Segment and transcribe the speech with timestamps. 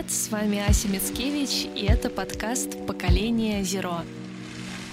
[0.00, 3.96] Привет, с вами Ася Мицкевич, и это подкаст «Поколение Зеро».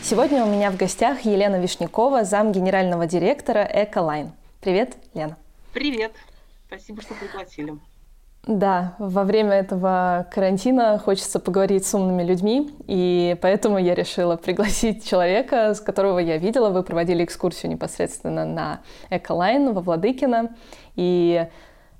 [0.04, 4.34] Сегодня у меня в гостях Елена Вишнякова, зам генерального директора Эколайн.
[4.60, 5.38] Привет, Лена.
[5.74, 6.12] Привет.
[6.68, 7.78] Спасибо, что пригласили.
[8.46, 15.08] Да, во время этого карантина хочется поговорить с умными людьми, и поэтому я решила пригласить
[15.08, 16.70] человека, с которого я видела.
[16.70, 20.54] Вы проводили экскурсию непосредственно на Эколайн во Владыкино,
[20.98, 21.48] и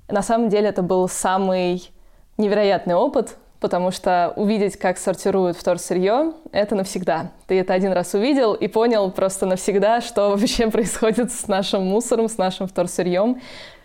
[0.08, 1.90] на самом деле это был самый
[2.38, 7.32] невероятный опыт, потому что увидеть, как сортируют вторсырье, это навсегда.
[7.46, 12.28] Ты это один раз увидел и понял просто навсегда, что вообще происходит с нашим мусором,
[12.28, 13.40] с нашим вторсырьем,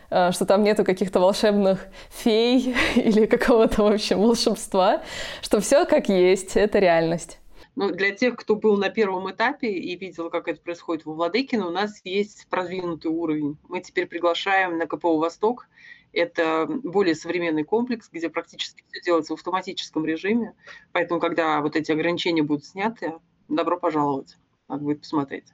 [0.10, 5.02] э, что там нету каких-то волшебных фей или какого-то, в общем, волшебства,
[5.42, 7.40] что все как есть, это реальность.
[7.76, 11.68] Ну, для тех, кто был на первом этапе и видел, как это происходит во Владыкино,
[11.68, 13.58] у нас есть продвинутый уровень.
[13.68, 15.68] Мы теперь приглашаем на КПО «Восток»
[16.14, 20.54] Это более современный комплекс, где практически все делается в автоматическом режиме.
[20.92, 23.14] Поэтому, когда вот эти ограничения будут сняты,
[23.48, 24.38] добро пожаловать.
[24.68, 25.54] Надо будет посмотреть.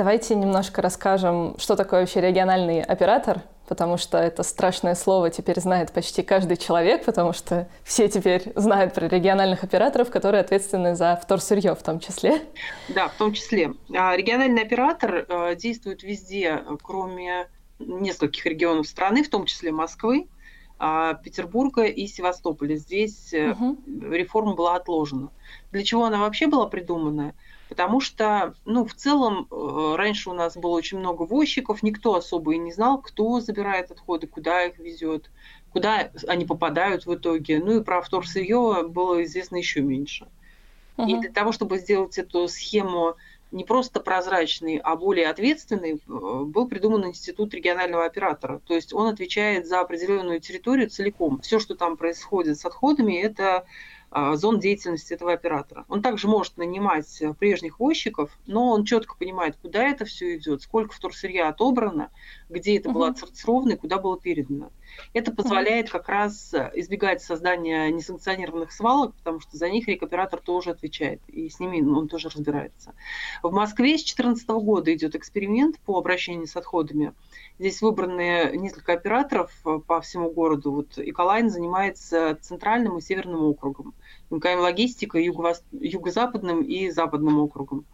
[0.00, 5.92] Давайте немножко расскажем, что такое вообще региональный оператор, потому что это страшное слово теперь знает
[5.92, 11.74] почти каждый человек, потому что все теперь знают про региональных операторов, которые ответственны за вторсырье
[11.74, 12.40] в том числе.
[12.88, 13.74] Да, в том числе.
[13.94, 17.48] А, региональный оператор э, действует везде, кроме
[17.80, 20.28] нескольких регионов страны, в том числе Москвы,
[20.78, 22.76] а, Петербурга и Севастополя.
[22.76, 23.78] Здесь угу.
[23.86, 25.30] реформа была отложена.
[25.72, 27.34] Для чего она вообще была придумана?
[27.68, 32.54] Потому что, ну, в целом, э, раньше у нас было очень много возчиков, никто особо
[32.54, 35.30] и не знал, кто забирает отходы, куда их везет,
[35.72, 37.60] куда они попадают в итоге.
[37.60, 40.26] Ну и про вторсырье было известно еще меньше.
[40.96, 41.08] Угу.
[41.08, 43.14] И для того, чтобы сделать эту схему
[43.52, 48.60] не просто прозрачный, а более ответственный, э, был придуман институт регионального оператора.
[48.66, 51.40] То есть он отвечает за определенную территорию целиком.
[51.40, 53.66] Все, что там происходит с отходами, это
[54.34, 55.84] зон деятельности этого оператора.
[55.88, 60.62] Он также может нанимать э, прежних возчиков, но он четко понимает, куда это все идет,
[60.62, 62.10] сколько вторсырья отобрано,
[62.48, 64.70] где это было отсортировано и куда было передано.
[65.12, 70.70] Это позволяет как раз э, избегать создания несанкционированных свалок, потому что за них рекоператор тоже
[70.70, 72.94] отвечает, и с ними он тоже разбирается.
[73.44, 77.14] В Москве с 2014 года идет эксперимент по обращению с отходами.
[77.60, 80.72] Здесь выбраны несколько операторов э, по всему городу.
[80.72, 83.94] Вот Эколайн занимается центральным и северным округом.
[84.30, 87.84] МКМ Логистика юго-западным и западным округом.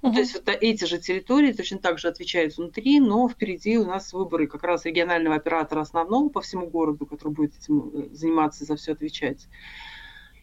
[0.00, 0.12] Uh-huh.
[0.12, 4.12] То есть вот эти же территории точно так же отвечают внутри, но впереди у нас
[4.12, 8.76] выборы как раз регионального оператора основного по всему городу, который будет этим э, заниматься, за
[8.76, 9.48] все отвечать.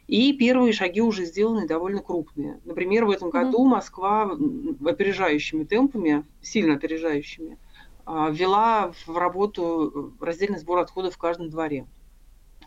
[0.08, 2.60] И первые шаги уже сделаны довольно крупные.
[2.66, 3.66] Например, в этом году.
[3.66, 4.38] Москва
[4.86, 7.58] опережающими темпами, сильно опережающими,
[8.06, 11.88] а, ввела в работу э, раздельный сбор отходов в каждом дворе.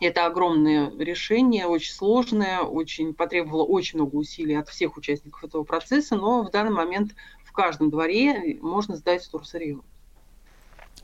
[0.01, 6.15] Это огромное решение, очень сложное, очень потребовало очень много усилий от всех участников этого процесса,
[6.15, 9.79] но в данный момент в каждом дворе можно сдать вторсырье.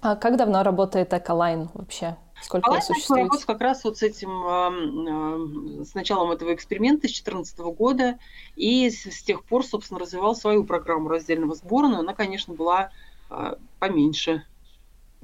[0.02, 2.16] А как давно работает Эколайн вообще?
[2.42, 3.24] Сколько Эколайн существует?
[3.24, 8.20] работает как раз вот с этим, с началом этого эксперимента с 2014 года,
[8.56, 12.92] и с тех пор, собственно, развивал свою программу раздельного сбора, но она, конечно, была
[13.30, 13.58] а,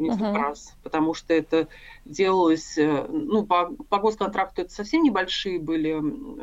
[0.02, 0.42] несколько uh-huh.
[0.42, 1.68] раз, потому что это
[2.06, 5.94] делалось, э, ну, по, по госконтракту это совсем небольшие были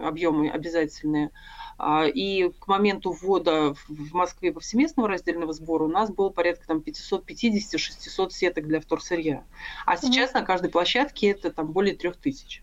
[0.04, 1.30] объемы обязательные,
[1.78, 6.78] а, и к моменту ввода в Москве повсеместного раздельного сбора у нас было порядка там
[6.78, 9.44] 550-600 сеток для вторсырья,
[9.86, 10.40] а сейчас uh-huh.
[10.40, 12.62] на каждой площадке это там более 3000.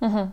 [0.00, 0.30] Uh-huh.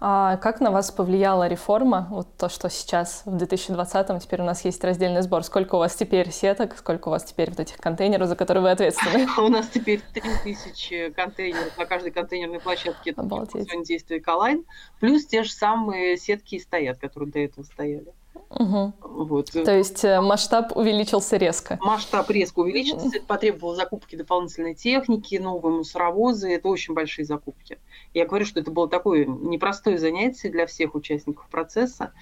[0.00, 4.64] А как на вас повлияла реформа, вот то, что сейчас в 2020-м теперь у нас
[4.64, 5.42] есть раздельный сбор?
[5.42, 8.70] Сколько у вас теперь сеток, сколько у вас теперь вот этих контейнеров, за которые вы
[8.70, 9.26] ответственны?
[9.38, 13.10] У нас теперь 3000 контейнеров на каждой контейнерной площадке.
[13.10, 14.64] Это действие Эколайн.
[15.00, 18.12] Плюс те же самые сетки стоят, которые до этого стояли.
[18.50, 18.92] Угу.
[19.00, 19.50] Вот.
[19.50, 21.78] То есть э, масштаб увеличился резко?
[21.82, 23.08] Масштаб резко увеличился.
[23.08, 26.50] Это потребовало закупки дополнительной техники, новые мусоровозы.
[26.50, 27.78] Это очень большие закупки.
[28.14, 32.12] Я говорю, что это было такое непростое занятие для всех участников процесса,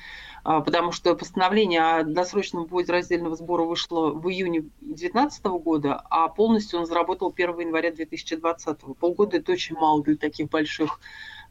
[0.42, 6.26] а, потому что постановление о досрочном вводе раздельного сбора вышло в июне 2019 года, а
[6.28, 8.78] полностью он заработал 1 января 2020.
[8.98, 10.98] Полгода– это очень мало для таких больших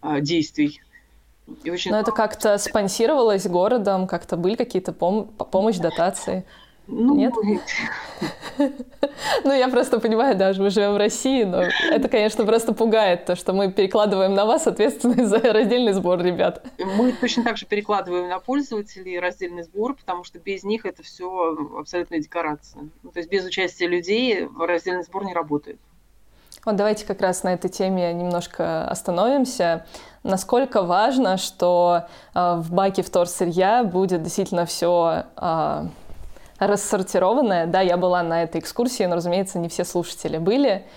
[0.02, 0.82] а, действий.
[1.64, 6.46] И очень Но это как-то спонсировалось городом, как-то были какие-то пом- помощь, дотации?
[6.88, 7.34] Ну, Нет?
[9.44, 13.36] Ну, я просто понимаю, даже мы живем в России, но это, конечно, просто пугает, то,
[13.36, 16.66] что мы перекладываем на вас ответственность за раздельный сбор, ребят.
[16.78, 21.56] Мы точно так же перекладываем на пользователей раздельный сбор, потому что без них это все
[21.78, 22.90] абсолютная декорация.
[23.04, 25.80] Ну, то есть без участия людей раздельный сбор не работает.
[26.66, 29.86] Вот давайте как раз на этой теме немножко остановимся.
[30.24, 35.86] Насколько важно, что э, в баке вторсырья будет действительно все э,
[36.58, 37.68] рассортированное.
[37.68, 40.88] Да, я была на этой экскурсии, но, разумеется, не все слушатели были.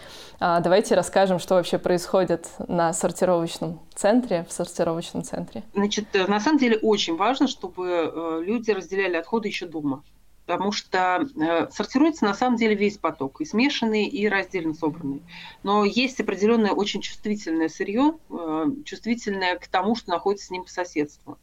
[0.41, 5.65] А, давайте расскажем, что вообще происходит на сортировочном центре, в сортировочном центре.
[5.75, 10.03] Значит, э, на самом деле очень важно, чтобы люди разделяли отходы еще дома
[10.49, 15.23] потому что э, сортируется на самом деле весь поток, и смешанный, и раздельно собранный.
[15.63, 20.71] Но есть определенное очень чувствительное сырье, э, чувствительное к тому, что находится с ним по
[20.71, 21.37] соседству.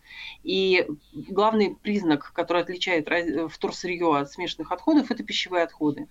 [0.44, 3.08] И главный признак, который отличает
[3.52, 6.08] вторсырье от смешанных отходов, это пищевые отходы.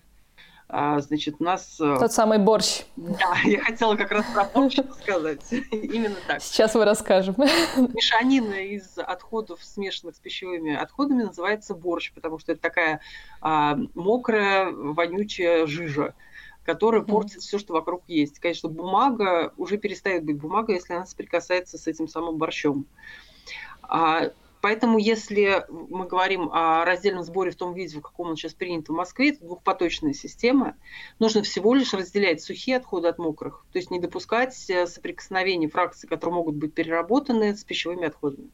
[0.68, 1.78] А, значит, у нас...
[1.80, 2.84] Э, Тот самый борщ.
[2.96, 5.44] Да, я хотела как раз про борщ сказать.
[5.70, 6.42] Именно так.
[6.42, 7.34] Сейчас мы расскажем.
[7.76, 13.00] Мешанина из отходов, смешанных с пищевыми отходами, называется борщ, потому что это такая
[13.40, 16.14] а, мокрая, вонючая жижа
[16.64, 18.38] которая портит все, что вокруг есть.
[18.38, 22.86] Конечно, бумага уже перестает быть бумагой, если она соприкасается с этим самым борщом.
[23.82, 24.30] А
[24.64, 28.88] Поэтому, если мы говорим о раздельном сборе в том виде, в каком он сейчас принят
[28.88, 30.74] в Москве, это двухпоточная система,
[31.18, 36.08] нужно всего лишь разделять сухие отходы от мокрых, то есть не допускать э, соприкосновения фракций,
[36.08, 38.48] которые могут быть переработаны с пищевыми отходами.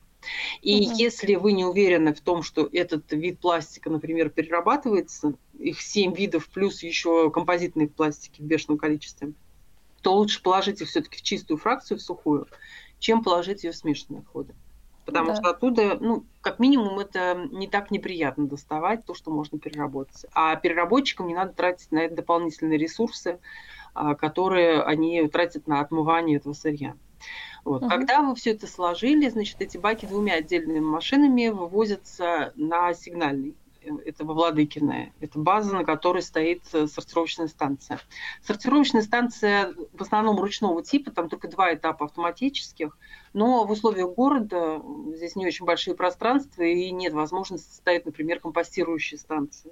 [0.63, 0.97] И угу.
[0.97, 6.49] если вы не уверены в том, что этот вид пластика, например, перерабатывается, их семь видов
[6.49, 9.33] плюс еще композитные пластики в бешеном количестве,
[10.03, 12.49] то лучше положить их все-таки в чистую фракцию, в сухую,
[12.99, 14.57] чем положить ее в смешанные отходы
[15.05, 15.37] потому да.
[15.37, 20.27] что оттуда, ну, как минимум, это не так неприятно доставать то, что можно переработать.
[20.33, 23.39] А переработчикам не надо тратить на это дополнительные ресурсы,
[23.95, 26.95] а, которые они тратят на отмывание этого сырья.
[27.65, 27.83] Вот.
[27.83, 27.91] Угу.
[27.91, 33.55] Когда вы все это сложили, значит, эти баки двумя отдельными машинами вывозятся на сигнальный
[34.05, 35.13] это во Владыкино.
[35.21, 38.01] Это база, на которой стоит э, сортировочная станция.
[38.43, 42.97] Сортировочная станция в основном ручного типа, там только два этапа автоматических,
[43.33, 44.83] но в условиях города
[45.15, 49.71] здесь не очень большие пространства и нет возможности ставить, например, компостирующие станции.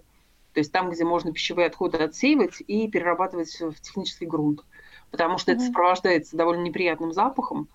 [0.54, 4.64] То есть там, где можно пищевые отходы отсеивать и перерабатывать в технический грунт.
[5.10, 5.54] Потому что mm-hmm.
[5.54, 7.68] это сопровождается довольно неприятным запахом,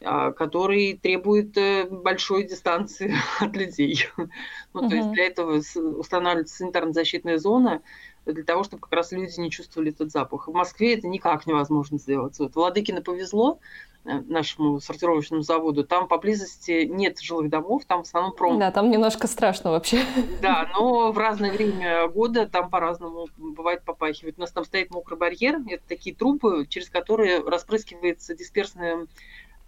[0.00, 4.06] который требует э, большой дистанции от людей.
[4.16, 4.88] Ну, угу.
[4.88, 5.62] то есть для этого
[5.98, 7.80] устанавливается санитарно-защитная зона,
[8.26, 10.48] для того, чтобы как раз люди не чувствовали этот запах.
[10.48, 12.38] В Москве это никак невозможно сделать.
[12.38, 13.58] Вот Владыкино повезло
[14.04, 15.84] э, нашему сортировочному заводу.
[15.84, 18.58] Там поблизости нет жилых домов, там в основном пром.
[18.58, 20.00] Да, там немножко страшно вообще.
[20.40, 24.36] Да, но в разное время года там по-разному бывает попахивает.
[24.38, 29.06] У нас там стоит мокрый барьер, это такие трубы, через которые распрыскивается дисперсная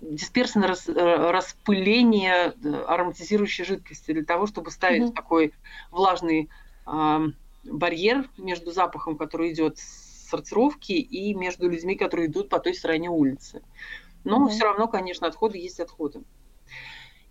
[0.01, 5.15] дисперсное рас, э, распыление э, ароматизирующей жидкости для того, чтобы ставить mm-hmm.
[5.15, 5.55] такой
[5.91, 6.51] влажный
[6.87, 7.19] э,
[7.65, 13.09] барьер между запахом, который идет с сортировки, и между людьми, которые идут по той стороне
[13.09, 13.63] улицы.
[14.25, 14.51] Но mm-hmm.
[14.51, 16.23] все равно, конечно, отходы есть отходы.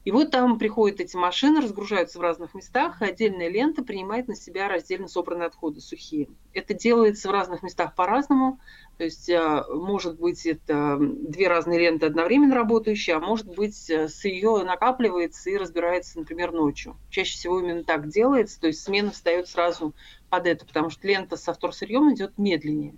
[0.05, 4.35] И вот там приходят эти машины, разгружаются в разных местах, и отдельная лента принимает на
[4.35, 6.29] себя раздельно собранные отходы сухие.
[6.53, 8.59] Это делается в разных местах по-разному.
[8.99, 14.07] То есть, а, может быть, это две разные ленты одновременно работающие, а может быть, э,
[14.07, 16.95] сырье накапливается и разбирается, например, ночью.
[17.09, 19.95] Чаще всего именно так делается, то есть смена встает сразу
[20.29, 22.93] под это, потому что лента со вторсырьем идет медленнее.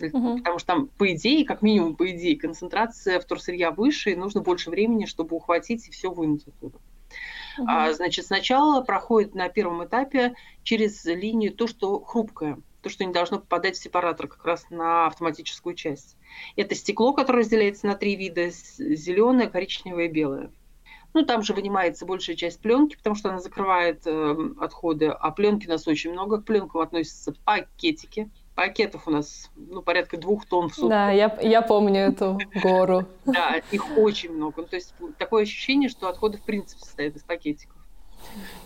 [0.00, 0.38] Угу.
[0.38, 4.70] Потому что там, по идее, как минимум, по идее, концентрация вторсырья выше, и нужно больше
[4.70, 6.78] времени, чтобы ухватить и все вынуть оттуда.
[7.58, 7.66] Угу.
[7.68, 13.12] А, значит, сначала проходит на первом этапе через линию то, что хрупкое, то, что не
[13.12, 16.16] должно попадать в сепаратор как раз на автоматическую часть.
[16.56, 20.50] Это стекло, которое разделяется на три вида, зеленое, коричневое и белое.
[21.14, 25.66] Ну, там же вынимается большая часть пленки, потому что она закрывает э, отходы, а пленки
[25.66, 26.42] у нас очень много.
[26.42, 30.88] К пленкам относятся пакетики, пакетов у нас ну, порядка двух тонн в сутки.
[30.88, 33.04] Да, я, я помню эту гору.
[33.26, 34.62] Да, их очень много.
[34.62, 37.76] Ну, то есть такое ощущение, что отходы в принципе состоят из пакетиков.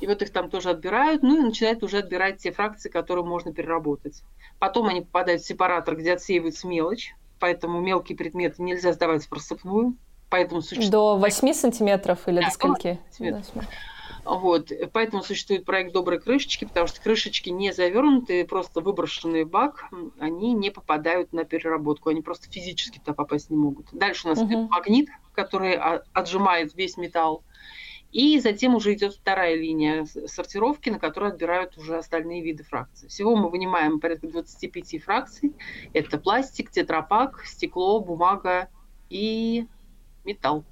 [0.00, 3.52] И вот их там тоже отбирают, ну и начинают уже отбирать те фракции, которые можно
[3.52, 4.22] переработать.
[4.58, 9.96] Потом они попадают в сепаратор, где отсеиваются мелочь, поэтому мелкие предметы нельзя сдавать в просыпную.
[10.30, 10.92] Поэтому существует...
[10.92, 13.00] До 8 сантиметров или да, до скольки?
[13.18, 13.42] До
[14.24, 14.70] вот.
[14.92, 20.52] Поэтому существует проект «Добрые крышечки», потому что крышечки не завернутые, просто выброшенные в бак, они
[20.52, 23.86] не попадают на переработку, они просто физически туда попасть не могут.
[23.92, 24.68] Дальше у нас угу.
[24.68, 25.74] магнит, который
[26.12, 27.42] отжимает весь металл,
[28.12, 33.08] и затем уже идет вторая линия сортировки, на которой отбирают уже остальные виды фракций.
[33.08, 35.54] Всего мы вынимаем порядка 25 фракций.
[35.92, 38.68] Это пластик, тетрапак, стекло, бумага
[39.08, 39.66] и
[40.24, 40.64] металл.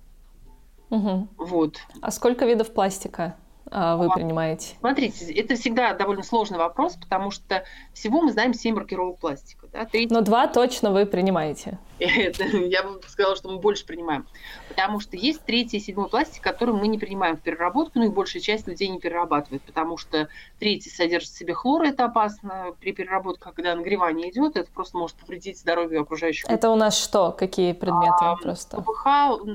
[0.90, 1.28] Угу.
[1.38, 1.76] Вот.
[2.00, 3.36] А сколько видов пластика
[3.70, 4.76] вы принимаете?
[4.80, 9.66] Смотрите, это всегда довольно сложный вопрос, потому что всего мы знаем 7 маркировок пластика.
[9.72, 9.84] Да?
[9.84, 10.12] Третий...
[10.12, 11.78] Но два точно вы принимаете.
[11.98, 14.26] Я бы сказала, что мы больше принимаем.
[14.68, 18.08] Потому что есть третий и седьмой пластик, который мы не принимаем в переработку, ну и
[18.08, 22.92] большая часть людей не перерабатывает, потому что третий содержит в себе хлор, это опасно при
[22.92, 26.48] переработке, когда нагревание идет, это просто может повредить здоровью окружающих.
[26.48, 27.32] Это у нас что?
[27.32, 28.80] Какие предметы а, просто?
[28.80, 29.04] ПВХ,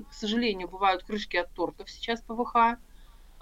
[0.09, 2.77] к сожалению, бывают крышки от тортов сейчас ПВХ.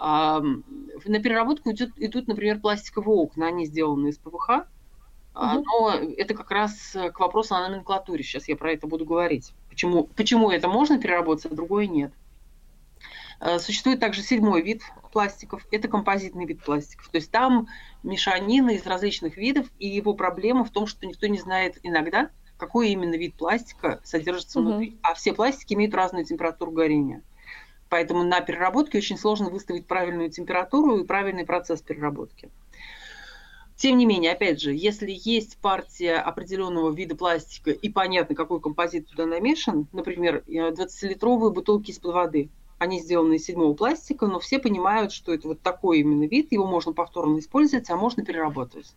[0.01, 4.65] На переработку идут, идут, например, пластиковые окна, они сделаны из ПВХ.
[5.35, 5.63] Угу.
[5.63, 8.23] Но это как раз к вопросу о номенклатуре.
[8.23, 9.53] Сейчас я про это буду говорить.
[9.69, 12.11] Почему, почему это можно переработать, а другое нет.
[13.39, 15.65] А, существует также седьмой вид пластиков.
[15.71, 17.07] Это композитный вид пластиков.
[17.09, 17.67] То есть там
[18.03, 22.89] мешанина из различных видов, и его проблема в том, что никто не знает иногда, какой
[22.89, 24.69] именно вид пластика содержится угу.
[24.69, 24.99] внутри.
[25.01, 27.23] А все пластики имеют разную температуру горения.
[27.91, 32.49] Поэтому на переработке очень сложно выставить правильную температуру и правильный процесс переработки.
[33.75, 39.09] Тем не менее, опять же, если есть партия определенного вида пластика и понятно, какой композит
[39.09, 44.59] туда намешан, например, 20-литровые э, бутылки из-под воды, они сделаны из седьмого пластика, но все
[44.59, 48.95] понимают, что это вот такой именно вид, его можно повторно использовать, а можно переработать.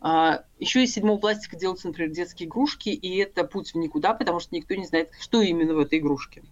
[0.00, 4.40] А, еще из седьмого пластика делаются, например, детские игрушки, и это путь в никуда, потому
[4.40, 6.42] что никто не знает, что именно в этой игрушке.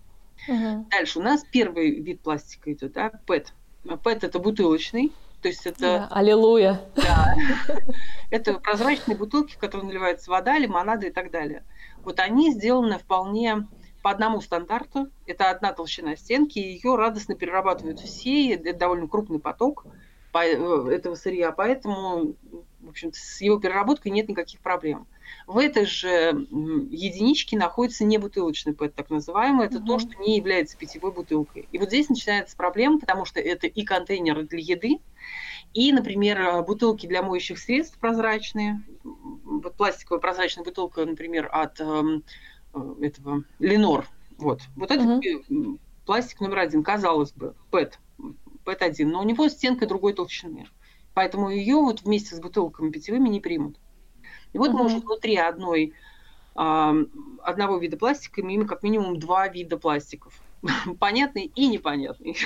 [0.48, 0.86] Угу.
[0.90, 3.48] Дальше у нас первый вид пластика идет, да, PET.
[3.84, 5.80] PET это бутылочный, то есть это...
[5.80, 6.82] Да, аллилуйя.
[6.96, 7.34] Да.
[8.30, 11.64] Это прозрачные бутылки, в которые наливается вода, лимонады и так далее.
[12.04, 13.66] Вот они сделаны вполне
[14.02, 15.10] по одному стандарту.
[15.26, 18.54] Это одна толщина стенки, и ее радостно перерабатывают все.
[18.54, 19.86] Это довольно крупный поток
[20.34, 22.34] э, этого сырья, поэтому,
[22.82, 25.06] в общем с его переработкой нет никаких проблем.
[25.46, 29.66] В этой же единичке находится небутылочный ПЭТ, так называемый.
[29.66, 29.86] Это угу.
[29.86, 31.68] то, что не является питьевой бутылкой.
[31.72, 34.98] И вот здесь начинается проблема, потому что это и контейнеры для еды,
[35.72, 38.82] и, например, э, бутылки для моющих средств прозрачные.
[39.04, 42.24] Вот пластиковая прозрачная бутылка, например, от эм,
[42.74, 44.06] э, этого Ленор.
[44.38, 45.78] Вот, вот это угу.
[46.06, 47.98] пластик номер один, казалось бы, ПЭТ,
[48.64, 50.66] ПЭТ-1, но у него стенка другой толщины.
[51.14, 53.78] Поэтому ее вот вместе с бутылками питьевыми не примут.
[54.52, 54.78] И вот угу.
[54.78, 55.94] мы уже внутри одной,
[56.54, 56.94] а,
[57.42, 60.34] одного вида пластика имеем как минимум два вида пластиков.
[60.98, 62.36] Понятный и непонятный.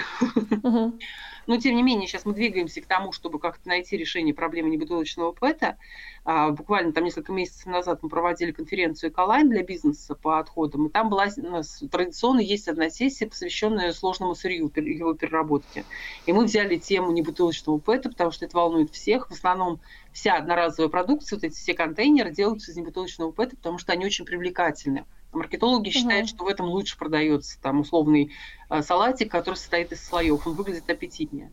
[0.62, 0.98] Угу.
[1.46, 5.32] Но, тем не менее, сейчас мы двигаемся к тому, чтобы как-то найти решение проблемы небутылочного
[5.32, 5.76] ПЭТа.
[6.24, 10.90] А, буквально там несколько месяцев назад мы проводили конференцию «Эколайн» для бизнеса по отходам, и
[10.90, 15.84] там была у нас традиционно есть одна сессия, посвященная сложному сырью, его переработке.
[16.26, 19.28] И мы взяли тему небутылочного ПЭТа, потому что это волнует всех.
[19.28, 19.80] В основном
[20.12, 24.24] вся одноразовая продукция, вот эти все контейнеры делаются из небутылочного ПЭТа, потому что они очень
[24.24, 25.04] привлекательны.
[25.34, 25.92] Маркетологи угу.
[25.92, 28.32] считают, что в этом лучше продается там условный
[28.70, 30.46] э, салатик, который состоит из слоев.
[30.46, 31.50] Он выглядит аппетитнее.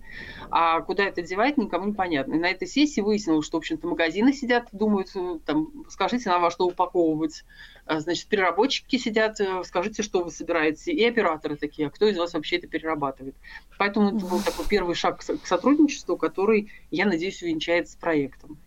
[0.50, 2.36] А куда это девать, никому не понятно.
[2.36, 6.42] И на этой сессии выяснилось, что, в общем-то, магазины сидят, думают, э, там, скажите нам,
[6.42, 7.44] во что упаковывать.
[7.86, 10.92] А, значит, переработчики сидят, э, скажите, что вы собираете.
[10.92, 13.36] И операторы такие, а кто из вас вообще это перерабатывает?
[13.78, 18.58] Поэтому это был такой первый шаг к сотрудничеству, который, я надеюсь, увенчается проектом.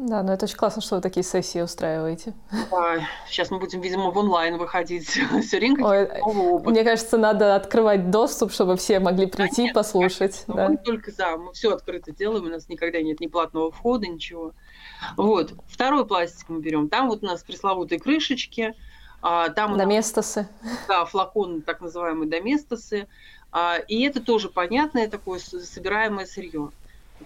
[0.00, 2.32] Да, но это очень классно, что вы такие сессии устраиваете.
[2.70, 5.08] Да, сейчас мы будем, видимо, в онлайн выходить
[5.42, 5.84] все время.
[5.84, 6.08] Ой,
[6.64, 10.44] мне кажется, надо открывать доступ, чтобы все могли прийти, Конечно, послушать.
[10.46, 10.68] Да.
[10.68, 14.52] Мы только за, мы все открыто делаем, у нас никогда нет ни платного входа, ничего.
[15.16, 16.88] Вот, второй пластик мы берем.
[16.88, 18.74] Там вот у нас пресловутые крышечки.
[19.20, 20.48] А, там доместосы.
[20.86, 23.08] Да, флаконы, так называемые доместосы.
[23.50, 26.70] А, и это тоже понятное такое собираемое сырье.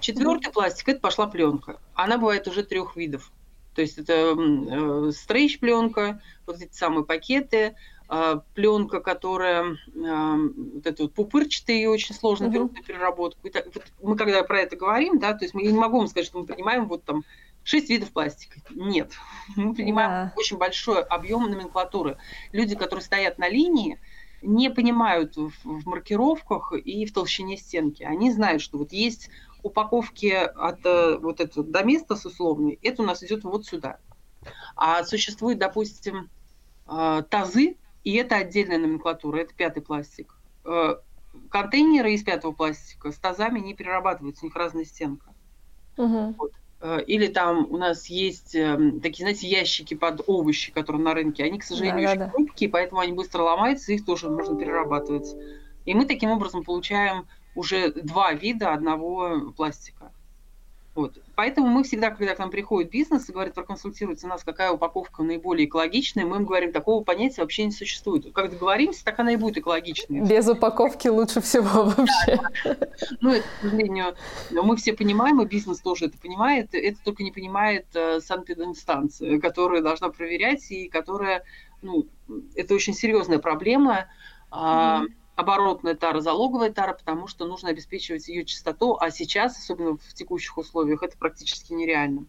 [0.01, 0.53] Четвертый mm-hmm.
[0.53, 1.81] пластик это пошла пленка.
[1.95, 3.31] Она бывает уже трех видов.
[3.75, 7.75] То есть это э, стрейч пленка, вот эти самые пакеты,
[8.09, 10.37] э, пленка, которая э,
[10.75, 12.51] вот это вот пупырчатая, ее очень сложно mm-hmm.
[12.51, 13.47] берут на переработку.
[13.47, 15.99] И так, вот мы когда про это говорим, да, то есть мы, я не могу
[15.99, 17.25] вам сказать, что мы принимаем вот там
[17.65, 18.61] шесть видов пластика.
[18.71, 19.13] Нет.
[19.57, 20.31] Мы принимаем yeah.
[20.37, 22.19] очень большой объем номенклатуры.
[22.51, 24.01] Люди, которые стоят на линии,
[24.43, 28.03] не понимают в, в маркировках и в толщине стенки.
[28.03, 29.31] Они знают, что вот есть
[29.63, 33.99] упаковки от э, вот этого доместос условный, это у нас идет вот сюда.
[34.77, 36.29] А существует, допустим,
[36.89, 40.35] э, тазы, и это отдельная номенклатура, это пятый пластик.
[40.65, 40.97] Э,
[41.49, 45.33] контейнеры из пятого пластика с тазами не перерабатываются, у них разная стенка.
[45.97, 46.35] Угу.
[46.39, 46.53] Вот.
[47.07, 48.57] Или там у нас есть
[49.03, 51.45] такие, знаете, ящики под овощи, которые на рынке.
[51.45, 55.33] Они, к сожалению, да, очень да, хрупкие, поэтому они быстро ломаются, их тоже можно перерабатывать.
[55.85, 60.13] И мы таким образом получаем уже два вида одного пластика.
[60.95, 61.17] Вот.
[61.37, 65.67] Поэтому мы всегда, когда к нам приходит бизнес и говорит, проконсультируйте нас, какая упаковка наиболее
[65.67, 68.31] экологичная, мы им говорим, такого понятия вообще не существует.
[68.35, 70.21] Как договоримся, так она и будет экологичной.
[70.21, 72.39] Без упаковки лучше всего вообще.
[72.65, 72.77] Да.
[73.23, 74.17] Ну, это, к сожалению,
[74.51, 79.81] мы все понимаем, и бизнес тоже это понимает, это только не понимает э, санэпидинстанция, которая
[79.81, 81.43] должна проверять и которая,
[81.81, 82.07] ну,
[82.55, 84.09] это очень серьезная проблема.
[84.51, 90.15] Mm-hmm оборотная тара, залоговая тара, потому что нужно обеспечивать ее чистоту, а сейчас, особенно в
[90.15, 92.25] текущих условиях, это практически нереально.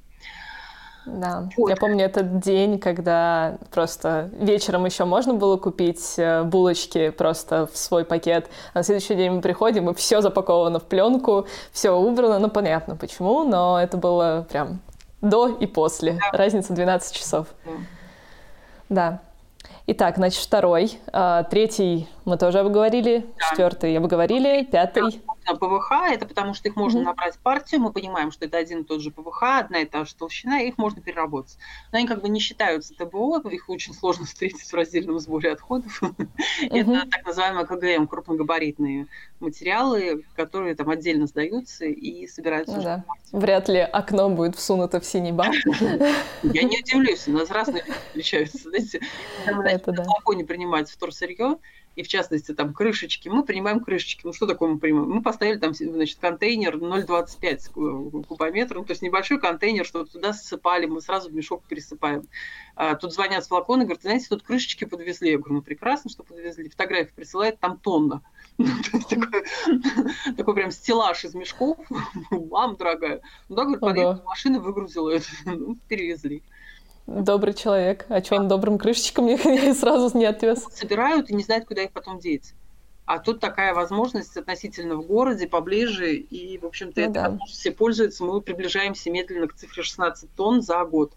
[1.06, 1.70] Да, вот.
[1.70, 7.78] я помню этот день, когда просто вечером еще можно было купить э, булочки просто в
[7.78, 12.40] свой пакет, а на следующий день мы приходим, и все запаковано в пленку, все убрано,
[12.40, 14.80] ну понятно почему, но это было прям
[15.22, 16.38] до и после, да.
[16.38, 17.48] разница 12 часов.
[17.66, 17.72] Да.
[18.90, 19.22] да.
[19.86, 20.92] Итак, значит, второй.
[21.12, 23.26] А, третий мы тоже обговорили.
[23.38, 23.50] Да.
[23.50, 24.64] Четвертый обговорили.
[24.64, 25.22] Пятый.
[25.46, 27.04] ПВХ, это потому что их можно mm-hmm.
[27.04, 30.06] набрать в партию, мы понимаем, что это один и тот же ПВХ, одна и та
[30.06, 31.58] же толщина, их можно переработать.
[31.92, 36.02] Но они как бы не считаются ТБО, их очень сложно встретить в раздельном сборе отходов.
[36.62, 39.08] Это так называемые КГМ, крупногабаритные
[39.40, 42.80] материалы, которые там отдельно сдаются и собираются.
[42.82, 43.04] да.
[43.32, 45.54] Вряд ли окно будет всунуто в синий бак.
[46.44, 48.70] Я не удивлюсь, у нас разные люди встречаются.
[48.70, 49.00] Знаете,
[49.46, 51.58] когда мы на балконе принимать вторсырье,
[51.96, 54.22] и в частности там крышечки, мы принимаем крышечки.
[54.24, 55.10] Ну что такое мы принимаем?
[55.10, 60.86] Мы поставили там значит, контейнер 0,25 кубометра, ну, то есть небольшой контейнер, что туда ссыпали,
[60.86, 62.24] мы сразу в мешок пересыпаем.
[62.76, 65.32] А, тут звонят с флакона говорят, знаете, тут крышечки подвезли.
[65.32, 66.70] Я говорю, ну прекрасно, что подвезли.
[66.70, 68.22] Фотографии присылает, там тонна.
[68.60, 71.78] Ну, то есть такой, такой прям стеллаж из мешков.
[72.30, 73.22] Мам, дорогая.
[73.50, 75.26] Ну да, подъехала машина, выгрузила это.
[75.46, 76.44] Ну, перевезли.
[77.06, 78.06] Добрый человек.
[78.10, 79.38] А что он добрым крышечкам мне
[79.74, 80.66] сразу не отвез?
[80.72, 82.54] Собирают и не знают, куда их потом деть.
[83.06, 87.38] А тут такая возможность относительно в городе, поближе, и, в общем-то, ну, это да.
[87.48, 88.24] все пользуются.
[88.24, 91.12] Мы приближаемся медленно к цифре 16 тонн за год.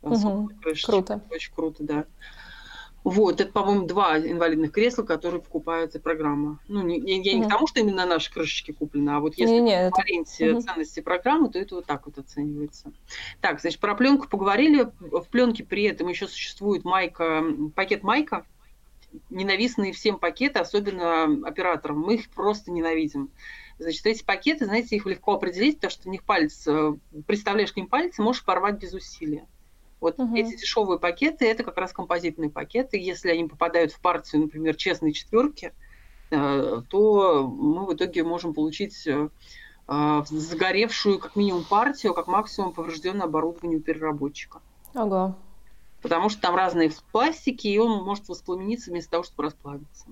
[0.00, 0.50] Угу.
[0.82, 1.20] Круто.
[1.30, 2.04] Очень круто, да.
[3.02, 6.60] Вот, это, по-моему, два инвалидных кресла, которые покупается программа.
[6.68, 9.54] Ну, не, я, я не к тому, что именно наши крышечки куплены, а вот если
[9.54, 10.60] не, не, говорить это...
[10.60, 12.92] ценности программы, то это вот так вот оценивается.
[13.40, 14.90] Так, значит, про пленку поговорили.
[15.00, 17.42] В пленке при этом еще существует майка,
[17.74, 18.44] пакет майка,
[19.30, 22.00] ненавистные всем пакеты, особенно операторам.
[22.00, 23.30] Мы их просто ненавидим.
[23.78, 26.94] Значит, эти пакеты, знаете, их легко определить, потому что у них палец, э,
[27.26, 29.46] представляешь к ним палец, можешь порвать без усилия.
[30.00, 30.34] Вот угу.
[30.34, 32.98] эти дешевые пакеты это как раз композитные пакеты.
[32.98, 35.72] Если они попадают в партию, например, честные четверки,
[36.30, 39.28] э, то мы в итоге можем получить э,
[39.88, 44.62] э, загоревшую как минимум партию, как максимум поврежденное оборудование у переработчика.
[44.94, 45.36] Ага.
[46.00, 50.06] Потому что там разные пластики, и он может воспламениться вместо того, чтобы расплавиться.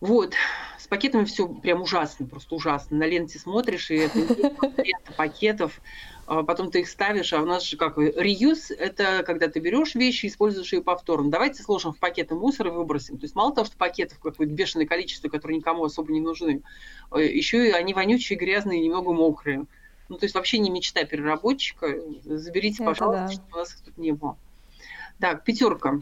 [0.00, 0.34] Вот,
[0.78, 2.98] с пакетами все прям ужасно, просто ужасно.
[2.98, 5.80] На ленте смотришь, и это лента пакетов.
[6.26, 9.94] А потом ты их ставишь, а у нас же как реюз– это когда ты берешь
[9.94, 11.30] вещи используешь ее повторно.
[11.30, 13.18] Давайте сложим в пакеты мусор и выбросим.
[13.18, 16.62] То есть мало того, что пакетов какое-то бешеное количество, которые никому особо не нужны,
[17.12, 19.66] э, еще и они вонючие, грязные, немного мокрые.
[20.08, 21.94] Ну, то есть вообще не мечта переработчика.
[22.24, 23.32] Заберите, это пожалуйста, да.
[23.32, 24.36] чтобы у нас их тут не было.
[25.20, 26.00] Так, пятерка.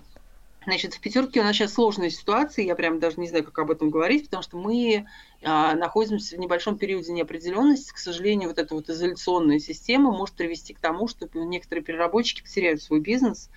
[0.65, 3.71] Значит, в пятерке у нас сейчас сложная ситуация, я прям даже не знаю, как об
[3.71, 5.07] этом говорить, потому что мы
[5.43, 7.93] а, находимся в небольшом периоде неопределенности.
[7.93, 12.83] К сожалению, вот эта вот изоляционная система может привести к тому, что некоторые переработчики потеряют
[12.83, 13.51] свой бизнес.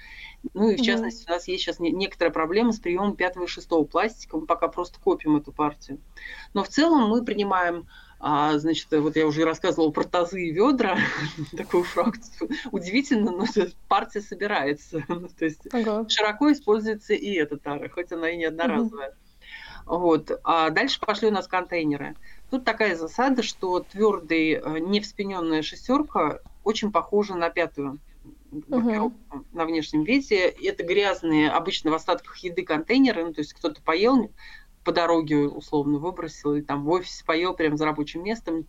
[0.53, 1.31] Ну и в частности, mm-hmm.
[1.31, 4.37] у нас есть сейчас не, некоторая проблема с приемом пятого и шестого пластика.
[4.37, 5.99] Мы пока просто копим эту партию.
[6.53, 7.87] Но в целом мы принимаем
[8.27, 10.97] а, значит, вот я уже рассказывала про тазы и ведра,
[11.55, 12.49] такую фракцию.
[12.71, 13.45] Удивительно, но
[13.87, 15.05] партия собирается.
[15.37, 16.09] То есть ага.
[16.09, 19.15] широко используется и эта тара, хоть она и не одноразовая.
[19.85, 19.97] Угу.
[19.97, 20.41] Вот.
[20.43, 22.15] А дальше пошли у нас контейнеры.
[22.49, 27.99] Тут такая засада, что твердый, э, невспененная шестерка очень похожа на пятую
[28.69, 29.13] угу.
[29.53, 30.47] на внешнем виде.
[30.47, 34.31] Это грязные, обычно в остатках еды контейнеры, ну, то есть кто-то поел,
[34.85, 38.67] по дороге условно выбросил, или там в офисе поел прямо за рабочим местом,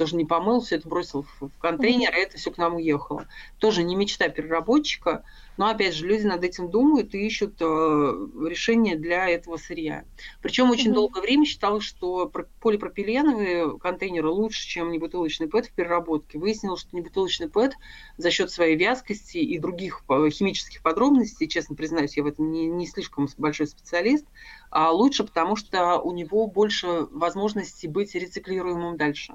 [0.00, 3.26] тоже не помыл, все это бросил в, контейнер, и это все к нам уехало.
[3.58, 5.24] Тоже не мечта переработчика,
[5.58, 10.06] но опять же люди над этим думают и ищут э, решение для этого сырья.
[10.40, 10.94] Причем очень mm-hmm.
[10.94, 12.32] долгое время считалось, что
[12.62, 16.38] полипропиленовые контейнеры лучше, чем небутылочный ПЭТ в переработке.
[16.38, 17.74] Выяснилось, что небутылочный ПЭТ
[18.16, 22.68] за счет своей вязкости и других э, химических подробностей, честно признаюсь, я в этом не,
[22.68, 24.24] не слишком большой специалист,
[24.70, 29.34] а лучше, потому что у него больше возможностей быть рециклируемым дальше.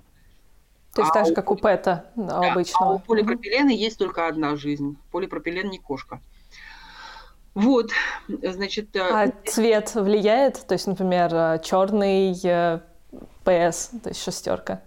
[0.95, 2.91] То есть а так же, как у ПЭТа да, обычного.
[2.91, 4.97] А у полипропилена есть только одна жизнь.
[5.11, 6.21] Полипропилен не кошка.
[7.53, 7.91] Вот,
[8.27, 8.95] значит...
[8.95, 10.65] Э, а цвет влияет?
[10.65, 12.79] То есть, например, э, черный э,
[13.43, 14.81] ПС, то есть шестерка?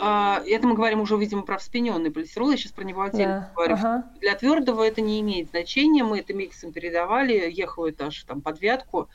[0.00, 3.50] а, это мы говорим уже, видимо, про вспененный полистирол, я сейчас про него отдельно да.
[3.54, 3.74] говорю.
[3.74, 4.04] Ага.
[4.20, 9.08] Для твердого это не имеет значения, мы это миксом передавали, ехал этаж там под вятку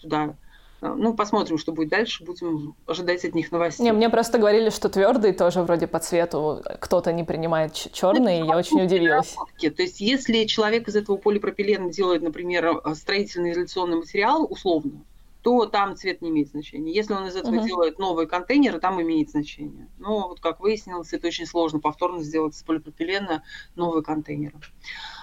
[0.00, 0.34] туда,
[0.82, 3.84] ну, посмотрим, что будет дальше, будем ожидать от них новостей.
[3.84, 8.44] Не, мне просто говорили, что твердый тоже вроде по цвету кто-то не принимает черный, и
[8.44, 9.36] я очень удивилась.
[9.60, 15.04] То есть, если человек из этого полипропилена делает, например, э, строительный изоляционный материал, условно,
[15.42, 16.92] то там цвет не имеет значения.
[16.92, 17.66] Если он из этого uh-huh.
[17.66, 19.88] делает новые контейнеры, там имеет значение.
[19.98, 23.42] Но вот как выяснилось, это очень сложно повторно сделать из полипропилена
[23.74, 24.56] новые контейнеры.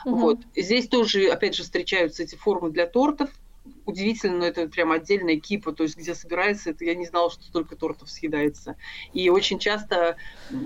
[0.05, 0.15] Uh-huh.
[0.15, 0.39] Вот.
[0.55, 3.29] Здесь тоже, опять же, встречаются эти формы для тортов
[3.89, 7.43] удивительно, но это прям отдельная кипа, то есть где собирается, это я не знала, что
[7.43, 8.75] столько тортов съедается.
[9.13, 10.15] И очень часто,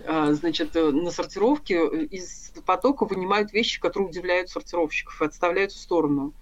[0.05, 6.33] а, значит, на сортировке из потока вынимают вещи, которые удивляют сортировщиков и отставляют в сторону.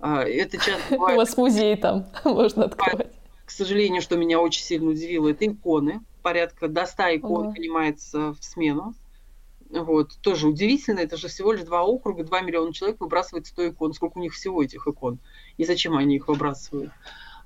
[0.00, 1.16] А, это часто бывает...
[1.16, 3.12] У вас музей там можно открывать.
[3.44, 6.00] К сожалению, что меня очень сильно удивило, это иконы.
[6.22, 7.52] Порядка до 100 икон Ого.
[7.52, 8.94] понимается в смену.
[9.70, 10.18] Вот.
[10.20, 13.92] Тоже удивительно, это же всего лишь два округа, 2 миллиона человек выбрасывает 100 икон.
[13.92, 15.18] Сколько у них всего этих икон?
[15.60, 16.90] И зачем они их выбрасывают?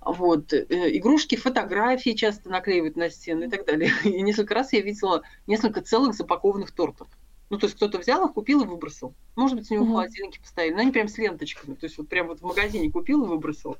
[0.00, 0.53] Вот.
[0.53, 0.64] Э,
[0.96, 3.90] игрушки, фотографии часто наклеивают на стены и так далее.
[4.05, 7.09] И несколько раз я видела несколько целых запакованных тортов.
[7.50, 9.14] Ну, то есть кто-то взял их, купил и выбросил.
[9.35, 9.88] Может быть, у него mm-hmm.
[9.88, 10.74] в холодильнике поставили.
[10.74, 11.74] Но они прям с ленточками.
[11.74, 13.79] То есть вот прям вот в магазине купил и выбросил.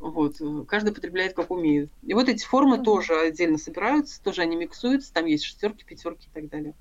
[0.00, 0.38] Вот.
[0.66, 1.88] Каждый потребляет как умеет.
[2.02, 2.82] И вот эти формы mm-hmm.
[2.84, 6.74] тоже отдельно собираются, тоже они миксуются, там есть шестерки, пятерки и так далее.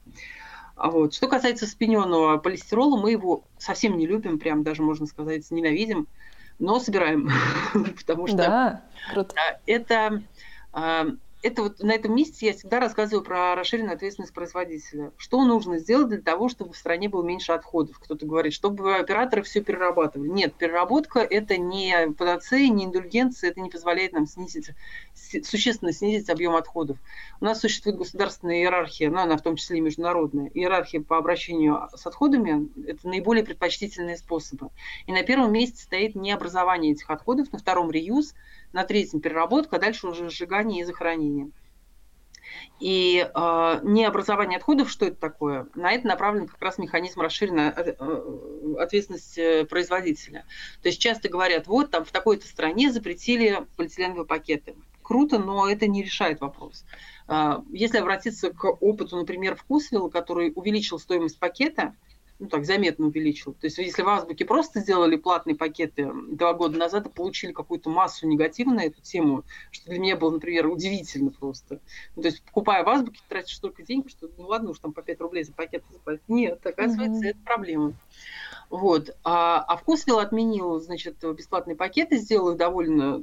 [0.76, 1.14] А вот.
[1.14, 6.08] Что касается спиненного полистирола, мы его совсем не любим, прям даже, можно сказать, ненавидим,
[6.62, 7.30] но собираем,
[7.98, 9.36] потому что да, круто.
[9.66, 10.22] это
[10.72, 11.08] а,
[11.42, 15.12] это вот на этом месте я всегда рассказываю про расширенную ответственность производителя.
[15.18, 18.00] Что нужно сделать для того, чтобы в стране было меньше отходов?
[18.00, 20.30] Кто-то говорит, чтобы операторы все перерабатывали.
[20.30, 24.72] Нет, переработка– это не панацея, не индульгенция, это не позволяет нам снизить,
[25.44, 26.98] существенно снизить объем отходов.
[27.40, 30.48] У нас существует государственная иерархия, ну, она в том числе и международная.
[30.54, 34.70] Иерархия по обращению с отходами– это наиболее предпочтительные способы.
[35.08, 38.36] И на первом месте стоит не образование этих отходов, на втором– реюз–
[38.74, 41.52] на третьем переработка, а дальше уже сжигание и захоронение.
[42.80, 45.68] И э, не образование отходов, что это такое?
[45.76, 50.46] На это направлен как раз механизм расширенной э, э, ответственности производителя.
[50.82, 54.76] То есть часто говорят, вот там в такой-то стране запретили полиэтиленовые пакеты.
[55.04, 56.86] Круто, но это не решает вопрос.
[57.28, 61.96] А, если обратиться к опыту, например, вкусвилла, который увеличил стоимость пакета,
[62.42, 63.54] ну так, заметно увеличил.
[63.54, 67.92] То есть если в Азбуке просто сделали платные пакеты два года назад и получили какую-то
[67.92, 71.82] массу негатива на эту тему, что для меня было, например, удивительно просто.
[72.16, 75.04] Ну, то есть покупая в Азбуке, тратишь столько денег, что ну ладно уж там по
[75.04, 76.28] 5 рублей за пакет заплатить.
[76.28, 77.30] Нет, оказывается, mm-hmm.
[77.30, 77.94] это проблема.
[78.72, 79.16] Вот.
[79.24, 83.22] А, а Вкусвилл отменил, значит, бесплатные пакеты, сделал их довольно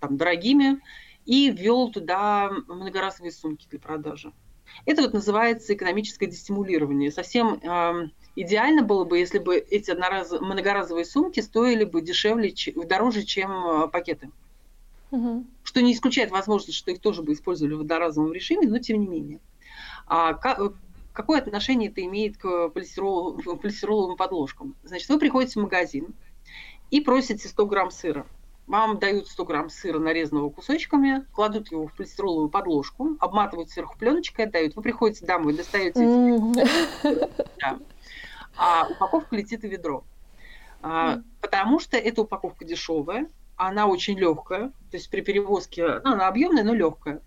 [0.00, 0.80] там, дорогими
[1.26, 4.32] и ввел туда многоразовые сумки для продажи.
[4.86, 7.10] Это вот называется экономическое дестимулирование.
[7.10, 12.54] Совсем э, Идеально было бы, если бы эти одноразовые, многоразовые сумки стоили бы дешевле,
[12.86, 14.30] дороже, чем э, пакеты.
[15.10, 15.44] Угу.
[15.62, 19.06] Что не исключает возможность, что их тоже бы использовали в одноразовом режиме, но тем не
[19.06, 19.40] менее.
[20.06, 20.58] А как,
[21.12, 24.76] какое отношение это имеет к полистирол, полистироловым подложкам?
[24.82, 26.14] Значит, вы приходите в магазин
[26.90, 28.26] и просите 100 грамм сыра.
[28.66, 34.46] Вам дают 100 грамм сыра, нарезанного кусочками, кладут его в полистироловую подложку, обматывают сверху пленочкой,
[34.46, 34.76] отдают.
[34.76, 37.38] Вы приходите домой, достаете эти...
[37.60, 37.78] Да
[38.56, 40.04] а упаковка летит в ведро.
[40.82, 46.28] А, потому что эта упаковка дешевая, она очень легкая, то есть при перевозке, ну, она
[46.28, 47.20] объемная, но легкая.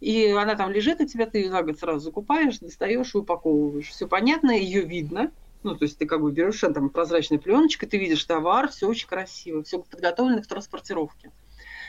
[0.00, 3.88] И она там лежит у тебя, ты ее за год сразу закупаешь, достаешь и упаковываешь.
[3.88, 5.30] Все понятно, ее видно.
[5.62, 9.08] Ну, то есть ты как бы берешь там прозрачной пленочкой, ты видишь товар, все очень
[9.08, 11.32] красиво, все подготовлено к транспортировке.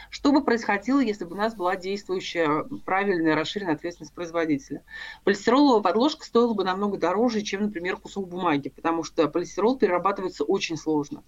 [0.10, 4.84] Что бы происходило, если бы у нас была действующая правильная расширенная ответственность производителя?
[5.24, 10.78] Полистироловая подложка стоила бы намного дороже, чем, например, кусок бумаги, потому что полистирол перерабатывается очень
[10.78, 11.24] сложно.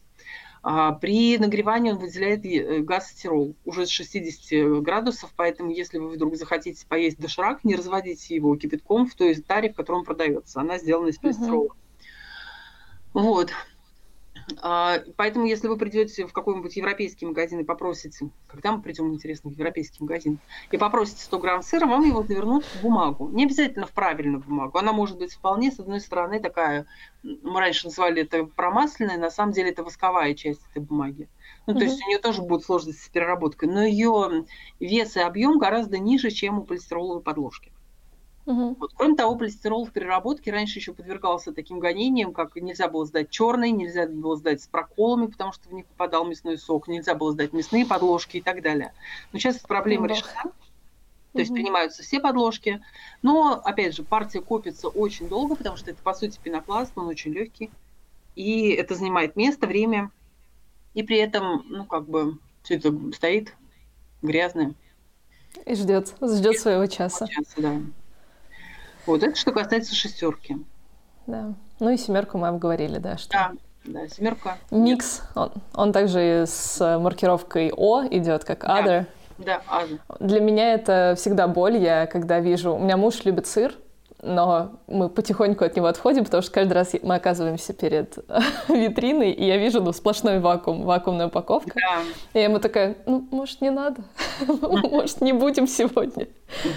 [0.63, 6.09] А, при нагревании он выделяет э, газ стирол уже с 60 градусов, поэтому если вы
[6.09, 10.59] вдруг захотите поесть доширак, не разводите его кипятком в той таре, в которой он продается.
[10.59, 11.67] Она сделана из полистирола.
[11.67, 11.80] Uh-huh.
[13.13, 13.51] Вот.
[14.61, 19.49] А, поэтому, если вы придете в какой-нибудь европейский магазин и попросите, когда мы придем, интересно,
[19.49, 20.39] в европейский магазин,
[20.71, 23.29] и попросите 100 грамм сыра, вам его завернут в бумагу.
[23.29, 24.77] Не обязательно в правильную бумагу.
[24.77, 26.85] Она может быть вполне, с одной стороны, такая,
[27.23, 31.29] мы раньше называли это промасленная, на самом деле это восковая часть этой бумаги.
[31.67, 31.83] Ну, то mm-hmm.
[31.83, 34.45] есть у нее тоже будут сложности с переработкой, но ее
[34.79, 37.71] вес и объем гораздо ниже, чем у полистироловой подложки.
[38.45, 38.77] Угу.
[38.79, 38.91] Вот.
[38.95, 43.71] Кроме того, полистирол в переработке раньше еще подвергался таким гонениям, как нельзя было сдать черный,
[43.71, 47.53] нельзя было сдать с проколами, потому что в них попадал мясной сок, нельзя было сдать
[47.53, 48.93] мясные подложки и так далее.
[49.31, 50.15] Но сейчас эта проблема угу.
[50.15, 50.51] решена.
[51.33, 52.81] То есть принимаются все подложки.
[53.21, 57.31] Но, опять же, партия копится очень долго, потому что это, по сути, пенопласт, он очень
[57.31, 57.71] легкий.
[58.35, 60.11] И это занимает место, время.
[60.93, 63.55] И при этом, ну, как бы, все это стоит
[64.21, 64.73] грязное.
[65.65, 67.27] И ждет, ждет своего часа.
[67.27, 67.81] часа да.
[69.05, 70.57] Вот это что касается шестерки.
[71.27, 71.53] Да.
[71.79, 73.31] Ну и семерку мы обговорили, да, что.
[73.31, 73.51] Да,
[73.85, 74.57] да, семерка.
[74.69, 79.05] Микс, он, он также с маркировкой О идет, как other.
[79.37, 79.99] Да, other.
[80.19, 81.77] Для меня это всегда боль.
[81.77, 82.75] Я когда вижу...
[82.75, 83.73] У меня муж любит сыр,
[84.21, 88.17] но мы потихоньку от него отходим, потому что каждый раз мы оказываемся перед
[88.67, 91.73] витриной, и я вижу ну, сплошной вакуум, вакуумная упаковка.
[91.75, 92.01] Да.
[92.33, 94.03] И я ему такая, ну, может, не надо?
[94.47, 96.27] может, не будем сегодня?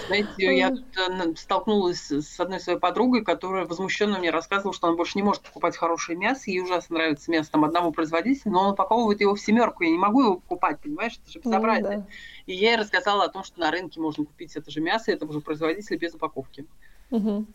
[0.07, 5.19] Знаете, я э, столкнулась с одной своей подругой, которая возмущенно мне рассказывала, что она больше
[5.19, 9.21] не может покупать хорошее мясо, ей ужасно нравится мясо там одного производителя, но он упаковывает
[9.21, 11.97] его в семерку, я не могу его покупать, понимаешь, это же ну безобразие.
[11.97, 12.07] Ну, да.
[12.47, 15.33] И я ей рассказала о том, что на рынке можно купить это же мясо этого
[15.33, 16.67] же производителя без упаковки.
[17.15, 17.47] Угу.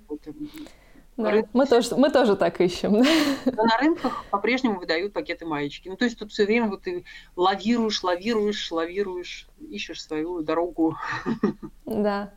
[1.17, 1.49] Да, рынке...
[1.51, 2.93] мы, тоже, мы тоже так ищем.
[3.45, 5.89] Но на рынках по-прежнему выдают пакеты маечки.
[5.89, 7.03] Ну, то есть тут все время вот ты
[7.35, 10.95] лавируешь, лавируешь, лавируешь, ищешь свою дорогу.
[11.85, 12.31] Да.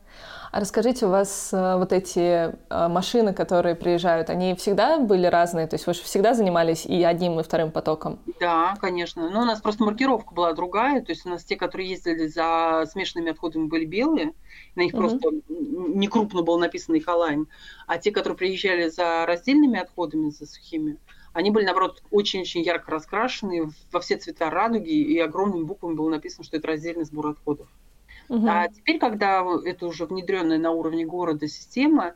[0.50, 5.66] А расскажите, у вас э, вот эти э, машины, которые приезжают, они всегда были разные?
[5.66, 8.18] То есть вы же всегда занимались и одним, и вторым потоком?
[8.38, 9.30] Да, конечно.
[9.30, 11.00] Но у нас просто маркировка была другая.
[11.00, 14.34] То есть у нас те, которые ездили за смешанными отходами, были белые.
[14.74, 15.02] На них угу.
[15.02, 17.46] просто не крупно было написано «Эколайн».
[17.86, 20.98] А те, которые приезжали за раздельными отходами, за сухими,
[21.32, 26.44] они были, наоборот, очень-очень ярко раскрашены во все цвета радуги, и огромными буквами было написано,
[26.44, 27.68] что это раздельный сбор отходов.
[28.28, 28.46] Угу.
[28.48, 32.14] А теперь, когда это уже внедренная на уровне города система,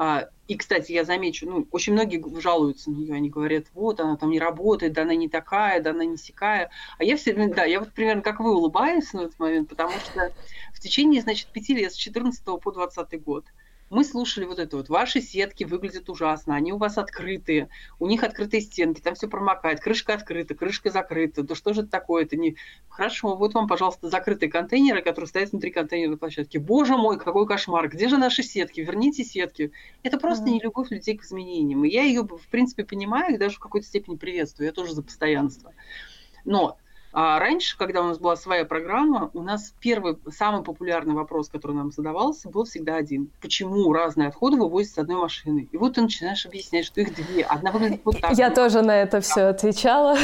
[0.00, 4.16] а, и, кстати, я замечу, ну, очень многие жалуются на нее, они говорят, вот, она
[4.16, 6.70] там не работает, да она не такая, да она не сякая.
[6.98, 9.90] А я все время, да, я вот примерно как вы улыбаюсь на этот момент, потому
[9.98, 10.32] что
[10.72, 13.44] в течение, значит, пяти лет, с 14 по 20 год,
[13.90, 14.88] мы слушали вот это вот.
[14.88, 19.80] Ваши сетки выглядят ужасно, они у вас открытые, у них открытые стенки, там все промокает,
[19.80, 21.42] крышка открыта, крышка закрыта.
[21.42, 22.24] Да что же это такое?
[22.24, 22.56] Это не...
[22.88, 26.58] Хорошо, вот вам, пожалуйста, закрытые контейнеры, которые стоят внутри контейнерной площадки.
[26.58, 27.88] Боже мой, какой кошмар!
[27.88, 28.80] Где же наши сетки?
[28.80, 29.72] Верните сетки.
[30.02, 30.50] Это просто mm-hmm.
[30.50, 31.84] не любовь людей к изменениям.
[31.84, 34.66] И я ее, в принципе, понимаю и даже в какой-то степени приветствую.
[34.66, 35.72] Я тоже за постоянство.
[36.44, 36.78] Но
[37.12, 41.76] а раньше, когда у нас была своя программа, у нас первый, самый популярный вопрос, который
[41.76, 43.30] нам задавался, был всегда один.
[43.40, 45.68] Почему разные отходы вывозят с одной машины?
[45.72, 47.44] И вот ты начинаешь объяснять, что их две.
[47.44, 48.32] Одна выглядит вот так.
[48.36, 50.18] Я тоже на это все отвечала.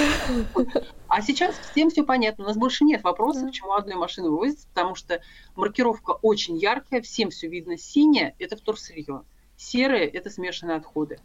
[1.09, 2.44] А сейчас всем все понятно.
[2.44, 5.20] У нас больше нет вопросов, почему одной машины вывозят, потому что
[5.55, 7.79] маркировка очень яркая, всем все видно.
[7.79, 9.23] Синяя– это вторсырье.
[9.57, 11.18] Серые– это смешанные отходы.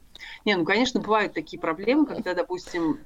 [0.46, 3.00] Не, ну, конечно, бывают такие проблемы, когда, допустим,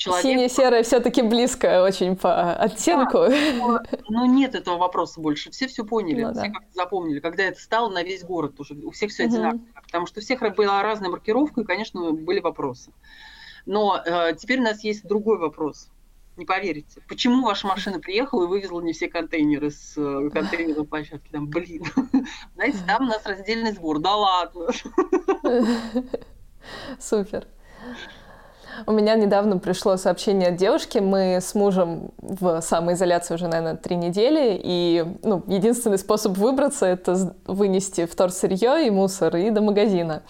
[0.00, 0.22] человек...
[0.22, 3.26] Сине-серое все-таки близко очень по оттенку.
[3.28, 5.50] Да, но, но нет этого вопроса больше.
[5.50, 6.48] Все все поняли, ну, все да.
[6.48, 7.20] как-то запомнили.
[7.20, 9.34] Когда это стало на весь город уже, у всех все угу.
[9.34, 9.60] одинаково.
[9.84, 12.92] Потому что у всех была разная маркировка, и, конечно, были вопросы.
[13.66, 15.90] Но э, теперь у нас есть другой вопрос.
[16.38, 17.02] Не поверите.
[17.06, 21.28] Почему ваша машина приехала и вывезла не все контейнеры с э, контейнерной площадки?
[21.30, 21.84] Там, блин.
[22.54, 23.98] Знаете, там у нас раздельный сбор.
[23.98, 24.68] Да ладно.
[26.98, 27.46] Супер.
[28.86, 30.98] У меня недавно пришло сообщение от девушки.
[30.98, 34.60] Мы с мужем в самоизоляции уже, наверное, три недели.
[34.62, 40.22] И ну, единственный способ выбраться— это вынести вторсырье и мусор и до магазина.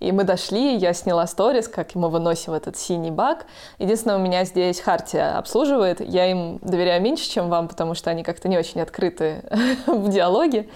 [0.00, 3.46] И мы дошли, я сняла сторис, как мы выносим этот синий бак.
[3.78, 6.00] Единственное, у меня здесь Хартия обслуживает.
[6.00, 9.42] Я им доверяю меньше, чем вам, потому что они как-то не очень открыты
[9.86, 10.68] в диалоге.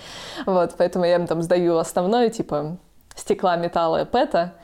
[0.45, 2.77] Вот, поэтому я им там сдаю основное, типа
[3.14, 4.55] стекла, металла, пэта.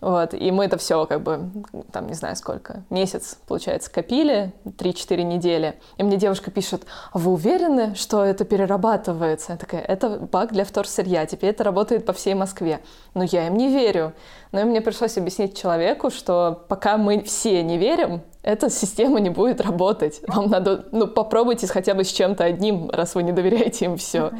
[0.00, 1.50] Вот, и мы это все как бы,
[1.92, 5.78] там, не знаю сколько, месяц, получается, копили, 3-4 недели.
[5.96, 9.52] И мне девушка пишет, а вы уверены, что это перерабатывается?
[9.52, 12.80] Я такая, это бак для вторсырья, теперь это работает по всей Москве.
[13.14, 14.12] Но я им не верю.
[14.56, 19.60] Но мне пришлось объяснить человеку, что пока мы все не верим, эта система не будет
[19.60, 20.22] работать.
[20.26, 24.30] Вам надо, ну, попробуйте хотя бы с чем-то одним, раз вы не доверяете им все.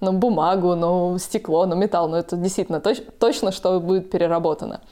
[0.00, 4.82] Ну, бумагу, ну, стекло, ну, металл, ну, это действительно точ- точно, что будет переработано.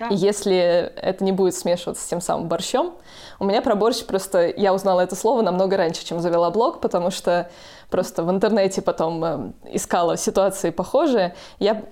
[0.00, 0.08] Да.
[0.08, 0.56] И если
[0.96, 2.94] это не будет смешиваться с тем самым борщом,
[3.38, 4.48] у меня про борщ просто...
[4.48, 7.50] Я узнала это слово намного раньше, чем завела блог, потому что
[7.90, 11.34] просто в интернете потом э, искала ситуации похожие.
[11.58, 11.82] Я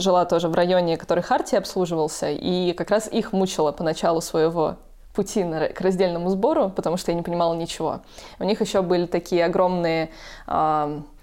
[0.00, 4.76] жила тоже в районе, который Харти обслуживался, и как раз их мучила поначалу своего
[5.14, 8.00] пути к раздельному сбору, потому что я не понимала ничего.
[8.40, 10.10] У них еще были такие огромные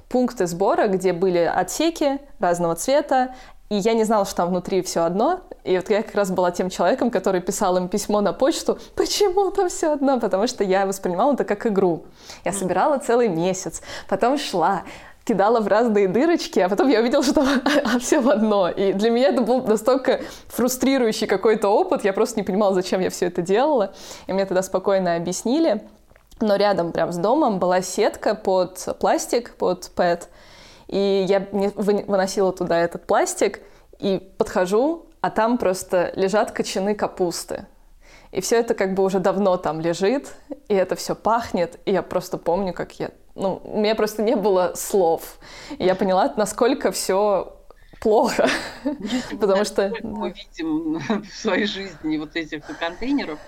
[0.08, 3.36] пункты сбора, где были отсеки разного цвета,
[3.72, 5.40] и я не знала, что там внутри все одно.
[5.64, 9.50] И вот я как раз была тем человеком, который писал им письмо на почту, почему
[9.50, 12.04] там все одно, потому что я воспринимала это как игру.
[12.44, 14.84] Я собирала целый месяц, потом шла,
[15.24, 17.46] кидала в разные дырочки, а потом я увидела, что
[18.02, 18.70] все в одно.
[18.70, 23.10] И для меня это был настолько фрустрирующий какой-то опыт, я просто не понимала, зачем я
[23.10, 23.94] все это делала.
[24.28, 25.82] И мне тогда спокойно объяснили.
[26.42, 30.28] Но рядом прям с домом была сетка под пластик, под ПЭТ.
[30.92, 33.62] И я выносила туда этот пластик
[33.98, 37.66] и подхожу, а там просто лежат кочаны капусты.
[38.32, 40.34] И все это как бы уже давно там лежит,
[40.68, 43.12] и это все пахнет, и я просто помню, как я...
[43.36, 45.40] Ну, у меня просто не было слов.
[45.78, 47.58] И я поняла, насколько все
[48.02, 48.48] плохо.
[49.40, 49.94] Потому что...
[50.04, 53.40] Мы видим в своей жизни вот этих контейнеров.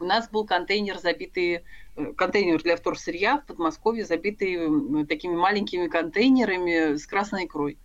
[0.00, 1.64] У нас был контейнер, забитый
[1.96, 7.78] э, контейнер для вторсырья в Подмосковье, забитый такими маленькими контейнерами с красной икрой.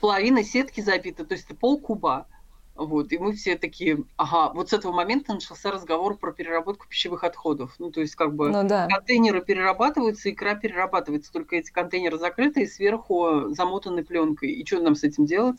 [0.00, 2.26] Половина сетки забита, то есть это пол куба.
[2.78, 7.24] Вот, и мы все такие, ага, вот с этого момента начался разговор про переработку пищевых
[7.24, 7.74] отходов.
[7.80, 8.86] Ну, то есть, как бы ну, да.
[8.86, 14.52] контейнеры перерабатываются, икра перерабатывается, только эти контейнеры закрыты и сверху замотаны пленкой.
[14.52, 15.58] И что нам с этим делать?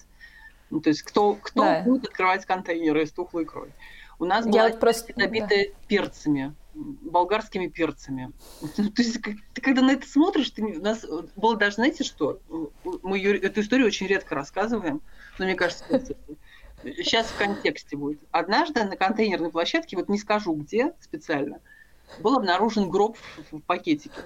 [0.69, 1.82] Ну, то есть, кто, кто да.
[1.82, 3.73] будет открывать контейнеры с тухлой икрой?
[4.19, 5.13] У нас Я была просто...
[5.15, 5.73] набитая да.
[5.88, 8.32] перцами, болгарскими перцами.
[8.75, 9.21] То есть,
[9.53, 11.05] ты когда на это смотришь, ты, у нас
[11.36, 12.39] было даже, знаете что,
[12.84, 15.01] мы ее, эту историю очень редко рассказываем,
[15.38, 16.15] но мне кажется,
[16.84, 18.19] сейчас в контексте будет.
[18.32, 21.62] Однажды на контейнерной площадке, вот не скажу где специально,
[22.19, 23.17] был обнаружен гроб
[23.51, 24.19] в пакетике.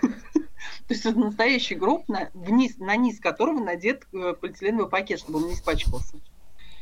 [0.32, 5.38] То есть это настоящий гроб, на, вниз, на низ которого надет э, полиэтиленовый пакет, чтобы
[5.38, 6.16] он не испачкался.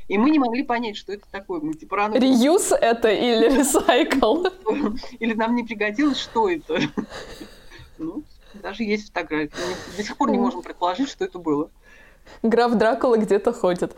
[0.08, 1.60] И мы не могли понять, что это такое.
[1.60, 2.14] Мы типа рано...
[2.14, 4.46] Реюз это или ресайкл?
[5.18, 6.80] Или нам не пригодилось, что это?
[7.98, 9.52] Ну, даже есть фотографии.
[9.96, 11.70] До сих пор не можем предположить, что это было.
[12.42, 13.94] Граф Дракула где-то ходит.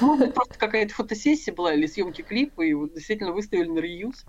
[0.00, 4.24] Может просто какая-то фотосессия была или съемки клипа, и вот действительно выставили на реюз.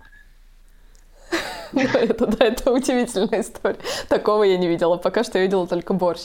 [1.72, 3.78] Это, да, это удивительная история.
[4.08, 4.96] Такого я не видела.
[4.96, 6.22] Пока что я видела только борщ.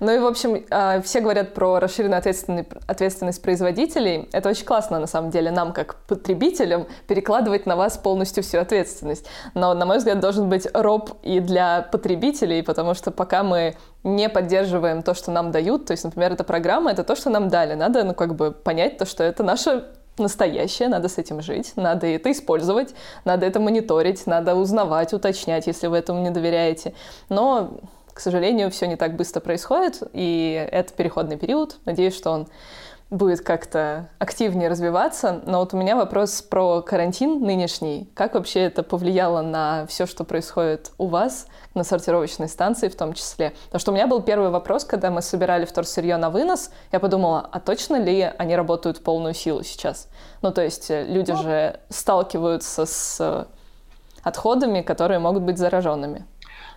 [0.00, 4.28] Ну и, в общем, а, все говорят про расширенную ответственность производителей.
[4.32, 9.26] Это очень классно, на самом деле, нам, как потребителям, перекладывать на вас полностью всю ответственность.
[9.54, 14.28] Но, на мой взгляд, должен быть роб и для потребителей, потому что пока мы не
[14.28, 17.74] поддерживаем то, что нам дают, то есть, например, эта программа— это то, что нам дали.
[17.74, 19.84] Надо, ну, как бы понять то, что это наша
[20.18, 25.86] настоящее, надо с этим жить, надо это использовать, надо это мониторить, надо узнавать, уточнять, если
[25.86, 26.94] вы этому не доверяете.
[27.28, 27.80] Но,
[28.14, 31.78] к сожалению, все не так быстро происходит, и это переходный период.
[31.84, 32.48] Надеюсь, что он
[33.12, 35.42] будет как-то активнее развиваться.
[35.44, 38.10] Но вот у меня вопрос про карантин нынешний.
[38.14, 43.12] Как вообще это повлияло на все, что происходит у вас, на сортировочной станции в том
[43.12, 43.52] числе?
[43.66, 47.46] Потому что у меня был первый вопрос, когда мы собирали вторсырье на вынос, я подумала,
[47.52, 50.08] а точно ли они работают в полную силу сейчас?
[50.40, 51.42] Ну, то есть э, люди ну.
[51.42, 53.46] же сталкиваются с
[54.22, 56.24] отходами, которые могут быть зараженными.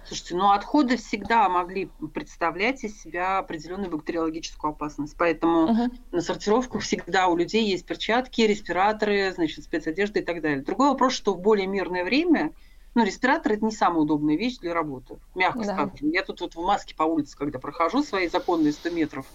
[0.07, 5.15] Слушайте, ну отходы всегда могли представлять из себя определенную бактериологическую опасность.
[5.17, 5.91] Поэтому uh-huh.
[6.11, 10.61] на сортировку всегда у людей есть перчатки, респираторы, значит, спецодежда и так далее.
[10.61, 12.53] Другой вопрос, что в более мирное время
[12.95, 15.73] ну, респиратор это не самая удобная вещь для работы, мягко да.
[15.73, 16.11] скажем.
[16.11, 19.25] Я тут вот в маске по улице, когда прохожу свои законные 100 метров,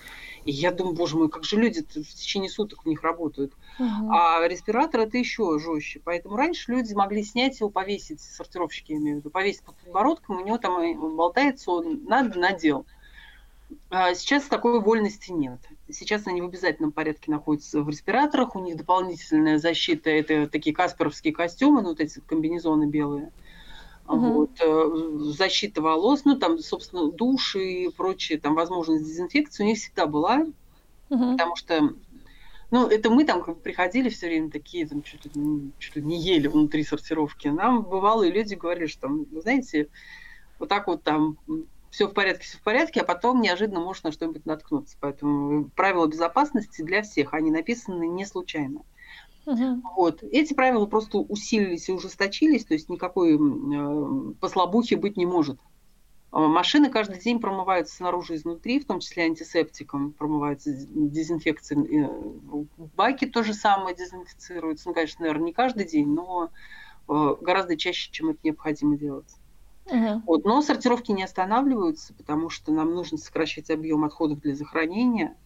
[0.45, 3.53] и я думаю, боже мой, как же люди в течение суток в них работают.
[3.79, 4.11] Угу.
[4.11, 6.01] А респиратор это еще жестче.
[6.03, 10.39] Поэтому раньше люди могли снять его, повесить, сортировщики, я имею в виду, повесить под подбородком,
[10.39, 12.87] у него там болтается, он надо, надел.
[13.91, 15.61] А сейчас такой вольности нет.
[15.89, 21.33] Сейчас они в обязательном порядке находятся в респираторах, у них дополнительная защита, это такие касперовские
[21.33, 23.25] костюмы, ну, вот эти комбинезоны белые.
[23.25, 23.33] Угу.
[24.17, 29.79] Вот, э, защита волос, ну там, собственно, душ и прочие, там, возможность дезинфекции у них
[29.79, 30.47] всегда была,
[31.11, 31.33] угу.
[31.33, 31.95] потому что,
[32.71, 35.31] ну, это мы там приходили все время такие, там, что-то,
[35.79, 37.49] что-то не ели внутри сортировки.
[37.49, 39.89] Нам бывало, и люди говорили, что, там, знаете,
[40.59, 41.39] вот так вот там
[41.91, 44.97] все в порядке, все в порядке, а потом неожиданно может на что-нибудь наткнуться.
[45.01, 48.81] Поэтому правила безопасности для всех, они написаны не случайно.
[48.81, 48.85] Угу.
[49.97, 50.23] Вот.
[50.23, 55.59] Эти правила просто усилились и ужесточились, то есть никакой э, послабухи быть не может.
[56.33, 62.05] А машины каждый день промываются снаружи и изнутри, в том числе антисептиком промываются дезинфекцией.
[62.05, 62.65] Э,
[62.97, 64.89] баки то же самое дезинфицируются.
[64.89, 66.51] Ну, конечно, наверное, не каждый день, но
[67.09, 69.35] э, гораздо чаще, чем это необходимо делать.
[69.87, 70.21] Uh-huh.
[70.27, 70.45] Вот.
[70.45, 75.37] Но сортировки не останавливаются, потому что нам нужно сокращать объем отходов для захоронения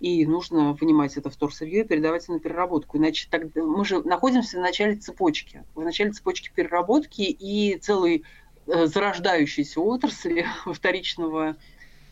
[0.00, 2.98] и нужно вынимать это вторсырье и передавать на переработку.
[2.98, 8.24] Иначе тогда мы же находимся в начале цепочки, в начале цепочки переработки и целой
[8.66, 11.56] э, зарождающейся отрасли вторичного,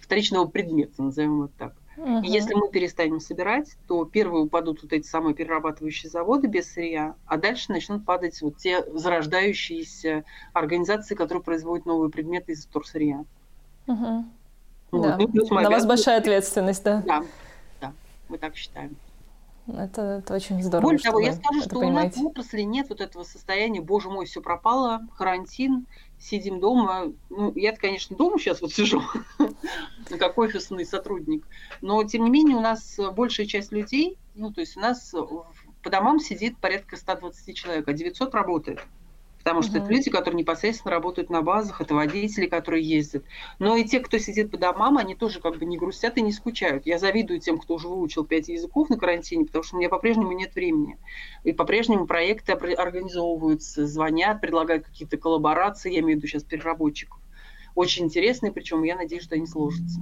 [0.00, 1.74] вторичного предмета, назовем это так.
[1.96, 2.20] Угу.
[2.20, 7.16] И если мы перестанем собирать, то первые упадут вот эти самые перерабатывающие заводы без сырья,
[7.26, 13.24] а дальше начнут падать вот те зарождающиеся организации, которые производят новые предметы из вторсырья.
[13.88, 14.24] Угу.
[14.92, 15.16] Да.
[15.18, 15.34] Вот.
[15.34, 17.02] Ну, На вас большая ответственность, да?
[17.04, 17.26] Да, да,
[18.28, 18.96] мы так считаем.
[19.66, 20.86] Это, это очень здорово.
[20.86, 22.20] Более того, я скажу, что понимаете.
[22.20, 25.86] у нас в отрасли нет вот этого состояния, боже мой, все пропало, карантин,
[26.18, 27.12] сидим дома.
[27.28, 29.02] Ну, я конечно, дома сейчас вот сижу,
[30.18, 31.46] как офисный сотрудник,
[31.82, 35.14] но, тем не менее, у нас большая часть людей, ну, то есть у нас
[35.82, 38.80] по домам сидит порядка 120 человек, а 900 работает
[39.48, 39.86] потому что угу.
[39.86, 43.24] это люди, которые непосредственно работают на базах, это водители, которые ездят.
[43.58, 46.32] Но и те, кто сидит по домам, они тоже как бы не грустят и не
[46.32, 46.84] скучают.
[46.84, 50.32] Я завидую тем, кто уже выучил пять языков на карантине, потому что у меня по-прежнему
[50.32, 50.98] нет времени.
[51.44, 57.18] И по-прежнему проекты организовываются, звонят, предлагают какие-то коллаборации, я имею в виду сейчас переработчиков.
[57.74, 60.00] Очень интересные, причем я надеюсь, что они сложатся.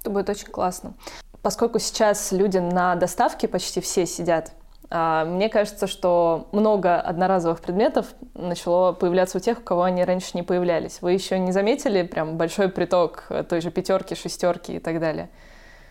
[0.00, 0.94] Это будет очень классно.
[1.42, 4.54] Поскольку сейчас люди на доставке почти все сидят,
[4.92, 10.42] мне кажется, что много одноразовых предметов начало появляться у тех, у кого они раньше не
[10.42, 11.00] появлялись.
[11.00, 15.30] Вы еще не заметили прям большой приток той же пятерки, шестерки и так далее?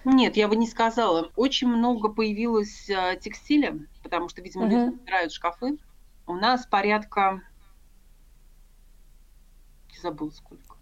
[0.04, 1.32] Нет, я бы не сказала.
[1.36, 4.76] Очень много появилось э, текстиля, потому что, видимо, угу.
[4.76, 5.78] люди собирают шкафы.
[6.28, 7.42] У нас порядка...
[9.90, 10.76] Я забыла сколько.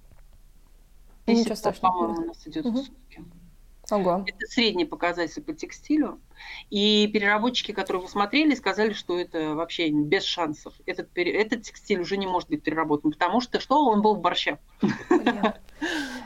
[1.27, 1.93] Ничего страшного.
[1.93, 2.79] По-моему, у нас идет угу.
[2.79, 3.23] в сутки.
[3.91, 4.23] Ого.
[4.25, 6.19] Это средний показатель по текстилю.
[6.69, 10.73] И переработчики, которые вы смотрели, сказали, что это вообще без шансов.
[10.85, 13.85] Этот, этот текстиль уже не может быть переработан, потому что что?
[13.85, 14.59] Он был в борще.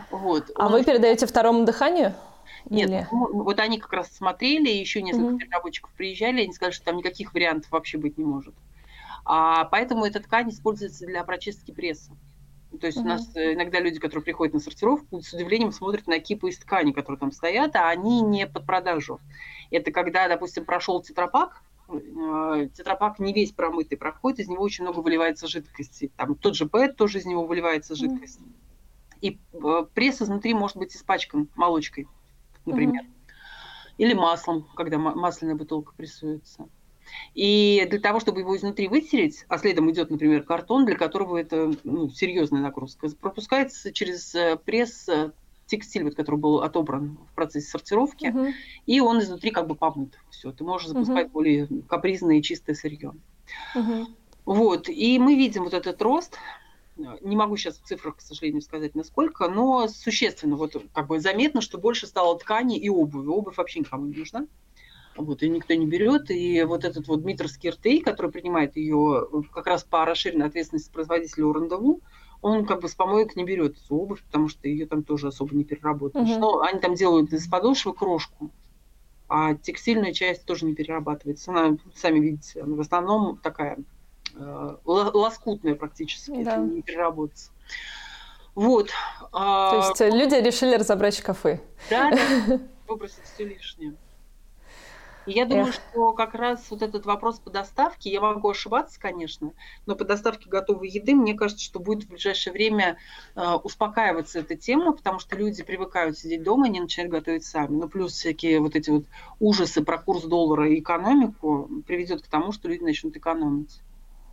[0.10, 0.52] Вот.
[0.56, 2.14] А вы передаете второму дыханию?
[2.70, 3.08] Нет, Или...
[3.12, 5.38] ну, вот они как раз смотрели, еще несколько угу.
[5.40, 8.54] переработчиков приезжали, они сказали, что там никаких вариантов вообще быть не может.
[9.26, 12.12] А, поэтому эта ткань используется для прочистки пресса.
[12.80, 13.06] То есть угу.
[13.06, 16.58] у нас э, иногда люди, которые приходят на сортировку, с удивлением смотрят на кипы из
[16.58, 19.20] ткани, которые там стоят, а они не под продажу.
[19.72, 25.00] Это когда, допустим, прошел тетрапак, э, тетрапак не весь промытый проходит, из него очень много
[25.00, 26.12] выливается жидкости.
[26.16, 28.40] Там тот же ПЭТ тоже из него выливается жидкость.
[28.40, 28.52] mm
[29.22, 32.08] И э, пресс изнутри может быть испачкан молочкой,
[32.66, 33.04] например.
[33.04, 33.10] mm
[34.00, 36.68] Или маслом, когда масляная бутылка прессуется.
[37.34, 41.74] И для того, чтобы его изнутри вытереть, а следом идет, например, картон, для которого это
[41.84, 45.32] ну, серьезная нагрузка, пропускается через э, пресс э,
[45.66, 48.48] текстиль, вот, который был отобран в процессе сортировки, угу.
[48.86, 50.18] и он изнутри как бы помыт.
[50.30, 51.34] Все, ты можешь запускать угу.
[51.34, 53.14] более капризное и чистое сырье.
[53.76, 54.08] Угу.
[54.46, 56.38] Вот, и мы видим вот этот рост.
[57.22, 61.62] Не могу сейчас в цифрах, к сожалению, сказать, насколько, но существенно, вот как бы заметно,
[61.62, 63.28] что больше стало ткани и обуви.
[63.28, 64.46] Обувь вообще никому не нужна
[65.16, 66.30] вот, и никто не берет.
[66.32, 71.52] И вот этот вот Дмитровский РТИ, который принимает ее как раз по расширенной ответственности производителя
[71.52, 72.02] рандеву,
[72.42, 75.56] он как бы с помоек не берет эту обувь, потому что ее там тоже особо
[75.56, 76.30] не переработаешь.
[76.30, 76.40] Угу.
[76.40, 78.52] Но они там делают из подошвы крошку,
[79.30, 81.52] а текстильная часть тоже не перерабатывается.
[81.52, 83.78] Она, сами видите, она в основном такая
[84.36, 86.58] э, лоскутная практически, да.
[86.58, 87.52] не переработается.
[88.56, 88.90] Вот.
[89.32, 91.62] А То есть люди решили разобрать шкафы.
[91.90, 93.96] Да, да, выбросить все лишнее.
[95.26, 95.76] И я думаю, Эх.
[95.76, 99.54] что как раз вот этот вопрос по доставке, я могу ошибаться, конечно,
[99.86, 102.98] но по доставке готовой еды, мне кажется, что будет в ближайшее время
[103.36, 107.76] э, успокаиваться эта тема, потому что люди привыкают сидеть дома, они начинают готовить сами.
[107.76, 109.06] Ну, плюс всякие вот эти вот
[109.40, 113.82] ужасы про курс доллара и экономику приведет к тому, что люди начнут экономить.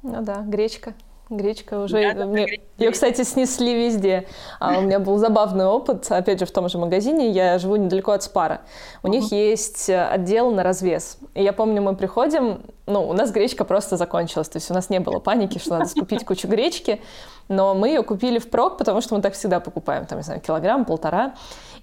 [0.03, 0.95] Ну да, гречка.
[1.31, 2.13] Гречка уже...
[2.13, 2.61] Да, мне...
[2.77, 4.27] Ее, кстати, снесли везде.
[4.59, 7.31] А у меня был забавный опыт, опять же, в том же магазине.
[7.31, 8.63] Я живу недалеко от Спара.
[9.05, 9.11] У uh-huh.
[9.11, 11.19] них есть э, отдел на развес.
[11.35, 14.49] И я помню, мы приходим, ну, у нас гречка просто закончилась.
[14.49, 17.01] То есть у нас не было паники, что надо скупить кучу гречки.
[17.47, 20.85] Но мы ее купили впрок, потому что мы так всегда покупаем, там, не знаю, килограмм,
[20.85, 21.35] полтора.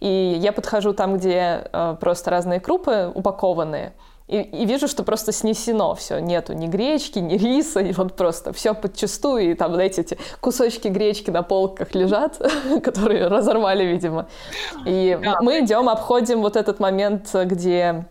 [0.02, 3.94] И я подхожу там, где э, просто разные крупы упакованные.
[4.28, 6.20] И, и вижу, что просто снесено все.
[6.20, 9.52] Нету ни гречки, ни риса, и вот просто все подчастую.
[9.52, 12.42] И там, знаете, эти кусочки гречки на полках лежат,
[12.84, 14.28] которые разорвали, видимо.
[14.86, 18.06] И мы идем, обходим вот этот момент, где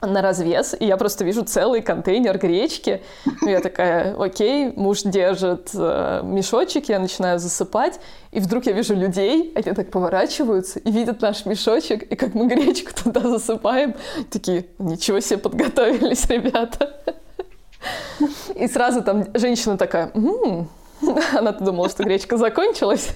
[0.00, 3.02] на развес, и я просто вижу целый контейнер гречки.
[3.44, 7.98] И я такая, окей, муж держит э, мешочек, я начинаю засыпать,
[8.30, 12.46] и вдруг я вижу людей, они так поворачиваются и видят наш мешочек, и как мы
[12.48, 13.94] гречку туда засыпаем,
[14.30, 16.94] такие, ничего себе подготовились, ребята.
[18.56, 20.10] И сразу там женщина такая,
[21.38, 23.14] Она-то думала, что гречка закончилась.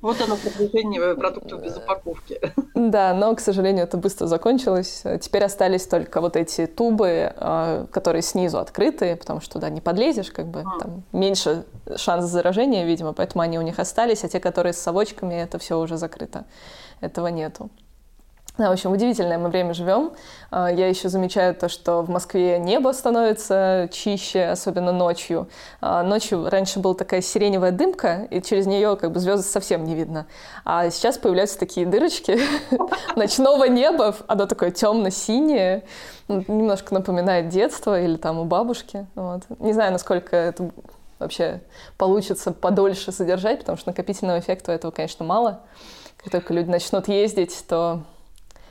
[0.00, 2.40] Вот оно продвижение продуктов без упаковки.
[2.74, 5.02] Да, но, к сожалению, это быстро закончилось.
[5.20, 10.30] Теперь остались только вот эти тубы, а, которые снизу открыты, потому что туда не подлезешь,
[10.30, 10.80] как бы а.
[10.80, 11.64] там меньше
[11.96, 15.78] шанс заражения, видимо, поэтому они у них остались, а те, которые с совочками, это все
[15.78, 16.44] уже закрыто.
[17.00, 17.70] Этого нету.
[18.68, 20.12] В общем, удивительное мы время живем.
[20.50, 25.48] А, я еще замечаю то, что в Москве небо становится чище, особенно ночью.
[25.80, 29.94] А, ночью раньше была такая сиреневая дымка, и через нее как бы звезды совсем не
[29.94, 30.26] видно.
[30.66, 32.38] А сейчас появляются такие дырочки
[33.16, 35.84] ночного неба, оно такое темно-синее,
[36.28, 39.06] немножко напоминает детство или там у бабушки.
[39.14, 39.42] Вот.
[39.58, 40.70] Не знаю, насколько это
[41.18, 41.62] вообще
[41.96, 45.60] получится подольше содержать, потому что накопительного эффекта этого, конечно, мало.
[46.18, 48.02] Как только люди начнут ездить, то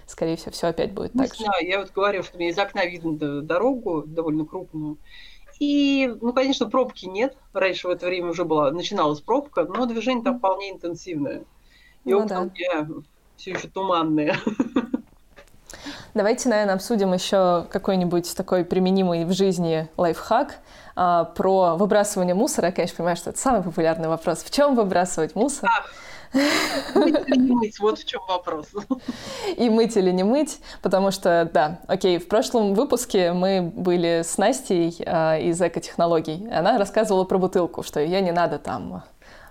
[0.10, 1.68] скорее всего, все опять будет не так знаю, же.
[1.68, 4.98] Я вот говорю, что мне из окна видно дорогу довольно крупную.
[5.60, 7.36] И, ну, конечно, пробки нет.
[7.54, 11.44] Раньше в это время уже была, начиналась пробка, но движение там вполне интенсивное.
[12.06, 12.42] И ну, да.
[12.42, 12.88] у меня
[13.36, 14.36] все еще туманные.
[16.14, 20.60] Давайте, наверное, обсудим еще какой-нибудь такой применимый в жизни лайфхак
[20.96, 22.68] а, про выбрасывание мусора.
[22.68, 24.40] Я, конечно, понимаю, что это самый популярный вопрос.
[24.40, 25.70] В чем выбрасывать мусор?
[25.70, 25.94] Ах
[26.34, 28.68] Мыть или не мыть, вот в чем вопрос.
[29.58, 34.38] И мыть или не мыть, потому что, да, окей, в прошлом выпуске мы были с
[34.38, 36.48] Настей э, из экотехнологий.
[36.52, 39.04] Она рассказывала про бутылку, что ее не надо там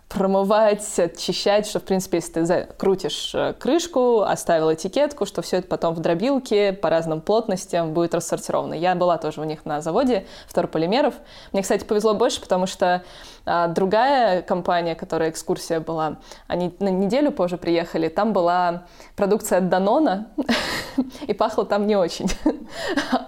[0.09, 5.69] промывать, очищать, что, в принципе, если ты закрутишь э, крышку, оставил этикетку, что все это
[5.69, 8.73] потом в дробилке по разным плотностям будет рассортировано.
[8.73, 11.15] Я была тоже у них на заводе вторполимеров.
[11.53, 13.03] Мне, кстати, повезло больше, потому что
[13.51, 18.85] а, другая компания, которая экскурсия была, они на неделю позже приехали, там была
[19.17, 20.29] продукция от Данона,
[21.27, 22.31] и пахло там не очень.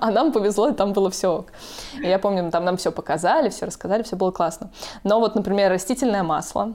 [0.01, 1.53] А нам повезло, там было все ок.
[1.95, 4.71] Я помню, там нам все показали, все рассказали, все было классно.
[5.05, 6.70] Но вот, например, растительное масло,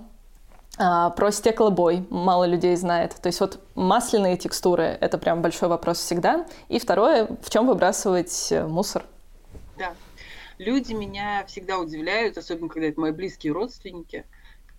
[0.77, 3.15] про стеклобой мало людей знает.
[3.21, 6.45] То есть вот масляные текстуры— это прям большой вопрос всегда.
[6.67, 9.05] И второе, в чем выбрасывать э, мусор?
[9.77, 9.93] Да.
[10.57, 14.25] Люди меня всегда удивляют, особенно когда это мои близкие родственники,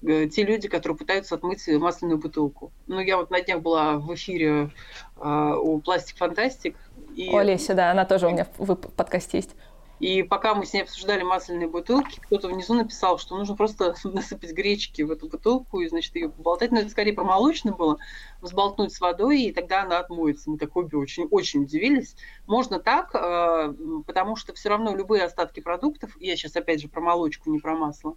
[0.03, 2.73] э, те люди, которые пытаются отмыть масляную бутылку.
[2.87, 4.71] Ну, я вот на днях была в эфире
[5.17, 6.77] э, у Пластик Фантастик.
[7.15, 7.35] И...
[7.35, 9.55] Олеси, да, она тоже у меня в подкасте есть.
[9.99, 14.53] И пока мы с ней обсуждали масляные бутылки, кто-то внизу написал, что нужно просто насыпать
[14.53, 16.71] гречки в эту бутылку и, значит, ее поболтать.
[16.71, 17.99] Но это скорее про молочное было.
[18.43, 20.51] Взболтнуть с водой, и тогда она отмоется.
[20.51, 22.15] Мы так обе очень, очень удивились.
[22.47, 23.75] Можно так, э,
[24.07, 27.75] потому что все равно любые остатки продуктов, я сейчас опять же про молочку, не про
[27.75, 28.17] масло,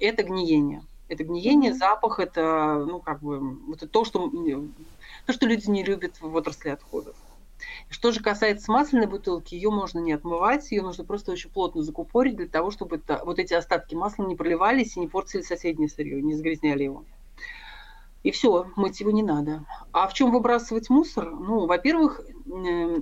[0.00, 0.82] это гниение.
[1.08, 4.30] Это гниение, запах, это, ну, как бы, это то, что,
[5.26, 7.14] то, что люди не любят в отрасли отходов.
[7.88, 12.36] Что же касается масляной бутылки, ее можно не отмывать, ее нужно просто очень плотно закупорить
[12.36, 16.22] для того, чтобы это, вот эти остатки масла не проливались и не портили соседнее сырье,
[16.22, 17.04] не загрязняли его.
[18.22, 19.64] И все, мыть его не надо.
[19.92, 21.30] А в чем выбрасывать мусор?
[21.30, 22.20] Ну, во-первых...
[22.46, 22.98] Э,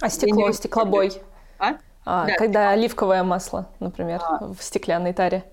[0.00, 0.52] а стекло, не...
[0.52, 1.12] стеклобой?
[1.58, 1.78] А?
[2.04, 4.52] А, да, когда оливковое масло, например, а.
[4.52, 5.44] в стеклянной таре.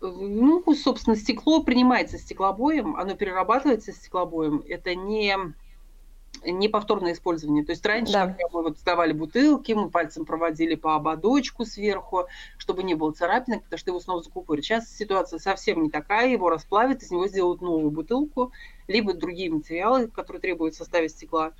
[0.00, 4.62] Ну, собственно, стекло принимается стеклобоем, оно перерабатывается стеклобоем.
[4.68, 5.36] Это не
[6.50, 7.64] неповторное использование.
[7.64, 8.26] То есть раньше, да.
[8.26, 12.26] когда мы вот сдавали бутылки, мы пальцем проводили по ободочку сверху,
[12.58, 14.64] чтобы не было царапинок, потому что его снова закупорят.
[14.64, 18.52] Сейчас ситуация совсем не такая, его расплавят, из него сделают новую бутылку,
[18.88, 21.52] либо другие материалы, которые требуют в составе стекла.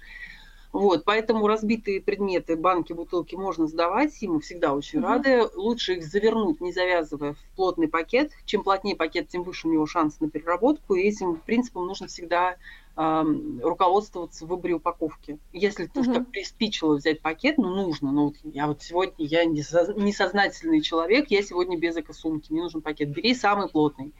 [0.73, 5.03] Вот, поэтому разбитые предметы, банки, бутылки можно сдавать, и мы всегда очень mm-hmm.
[5.03, 5.49] рады.
[5.55, 8.33] Лучше их завернуть, не завязывая в плотный пакет.
[8.45, 10.95] Чем плотнее пакет, тем выше у него шанс на переработку.
[10.95, 12.57] И этим принципом нужно всегда
[12.97, 15.39] руководствоваться в выборе упаковки.
[15.53, 18.11] Если ты уж так приспичило взять пакет, ну нужно.
[18.11, 23.11] Ну вот я вот сегодня, я несознательный человек, я сегодня без эко-сумки, мне нужен пакет.
[23.11, 24.15] Бери самый плотный.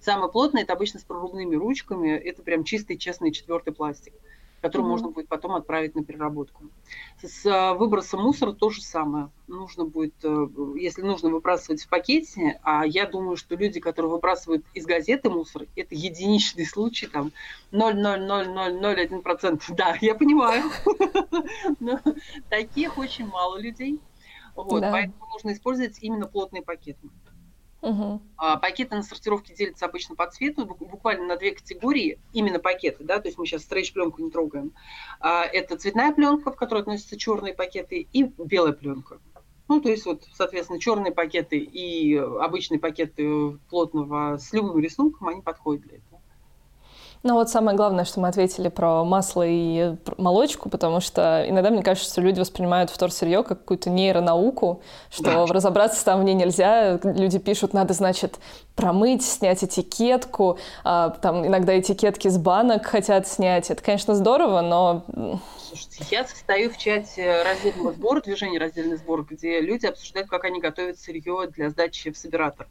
[0.00, 4.12] Самый плотный это обычно с прорубными ручками, это прям чистый, честный четвертый пластик
[4.60, 4.88] который mm-hmm.
[4.88, 6.70] можно будет потом отправить на переработку.
[7.22, 9.30] С а, выбросом мусора то же самое.
[9.46, 10.46] Нужно будет, э,
[10.76, 15.66] если нужно выбрасывать в пакете, а я думаю, что люди, которые выбрасывают из газеты мусор,
[15.76, 17.32] это единичный случай, там
[17.72, 19.62] 0,00001%.
[19.76, 20.64] Да, я понимаю.
[21.80, 22.00] Но
[22.48, 24.00] таких очень мало людей.
[24.54, 27.08] Вот, поэтому нужно использовать именно плотные пакеты.
[27.82, 28.20] Угу.
[28.36, 33.28] Пакеты на сортировке делятся обычно по цвету, буквально на две категории, именно пакеты, да, то
[33.28, 34.72] есть мы сейчас стрейч-пленку не трогаем.
[35.20, 39.20] А, это цветная пленка, в которой относятся черные пакеты, и белая пленка.
[39.68, 45.42] Ну, то есть вот, соответственно, черные пакеты и обычные пакеты плотного с любым рисунком, они
[45.42, 46.15] подходят для этого.
[47.26, 51.82] Ну вот самое главное, что мы ответили про масло и молочку, потому что иногда мне
[51.82, 55.46] кажется, что люди воспринимают вторсырье как какую-то нейронауку, что да.
[55.46, 57.00] разобраться там в ней нельзя.
[57.02, 58.36] Люди пишут, надо, значит,
[58.76, 60.60] промыть, снять этикетку.
[60.84, 63.72] А, там иногда этикетки с банок хотят снять.
[63.72, 65.02] Это, конечно, здорово, но...
[65.58, 70.60] Слушайте, я состою в чате раздельного сбора, движение раздельный сбор, где люди обсуждают, как они
[70.60, 72.68] готовят сырье для сдачи в собиратор.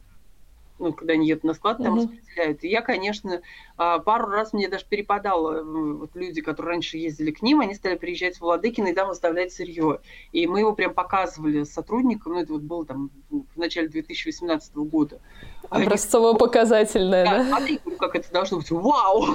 [0.77, 2.01] Ну, когда они едут на склад, там mm-hmm.
[2.01, 2.63] распределяют.
[2.63, 3.41] И я, конечно,
[3.77, 7.95] а, пару раз мне даже перепадало, вот люди, которые раньше ездили к ним, они стали
[7.95, 9.99] приезжать в Владыкино и там оставлять сырье.
[10.31, 15.21] И мы его прям показывали сотрудникам, ну, это вот было там в начале 2018 года.
[15.69, 17.37] Образцово-показательное, да?
[17.37, 17.45] да?
[17.45, 19.25] Смотри, как это должно быть, вау!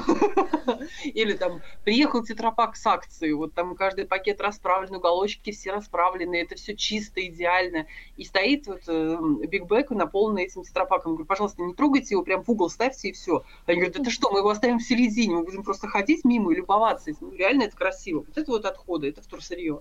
[1.04, 6.54] Или там, приехал тетрапак с акцией, вот там каждый пакет расправлен, уголочки все расправлены, это
[6.56, 7.86] все чисто, идеально.
[8.16, 11.12] И стоит вот Биг э, Бэк наполненный этим тетрапаком.
[11.12, 13.44] Говорю, пожалуйста, не трогайте его, прям в угол ставьте и все.
[13.66, 16.56] Они говорят, это что, мы его оставим в середине, мы будем просто ходить мимо и
[16.56, 17.10] любоваться.
[17.20, 18.24] Ну, реально это красиво.
[18.26, 19.80] Вот это вот отходы, это вторсырье,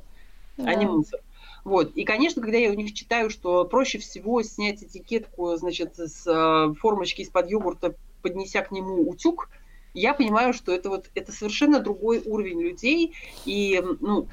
[0.58, 0.70] да.
[0.70, 1.22] а не мусор.
[1.64, 1.96] Вот.
[1.96, 6.74] И, конечно, когда я у них читаю, что проще всего снять этикетку, значит, с э,
[6.80, 9.50] формочки из-под йогурта, поднеся к нему утюг,
[9.94, 13.14] я понимаю, что это вот это совершенно другой уровень людей.
[13.46, 14.28] И, ну,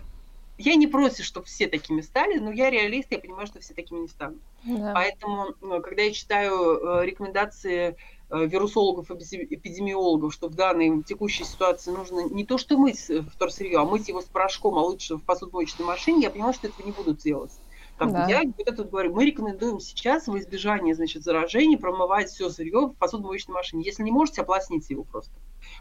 [0.58, 4.00] я не против, чтобы все такими стали, но я реалист, я понимаю, что все такими
[4.00, 4.40] не станут.
[4.64, 4.92] Да.
[4.94, 7.96] Поэтому, э, когда я читаю э, рекомендации
[8.30, 14.08] вирусологов, эпидемиологов, что в данной текущей ситуации нужно не то, что мыть вторсырье, а мыть
[14.08, 17.52] его с порошком, а лучше в посудомоечной машине, я понимаю, что этого не будут делать.
[17.98, 18.26] Там, да.
[18.28, 22.94] Я вот это говорю, мы рекомендуем сейчас во избежание значит, заражений промывать все сырье в
[22.94, 23.84] посудомоечной машине.
[23.84, 25.32] Если не можете, ополосните его просто.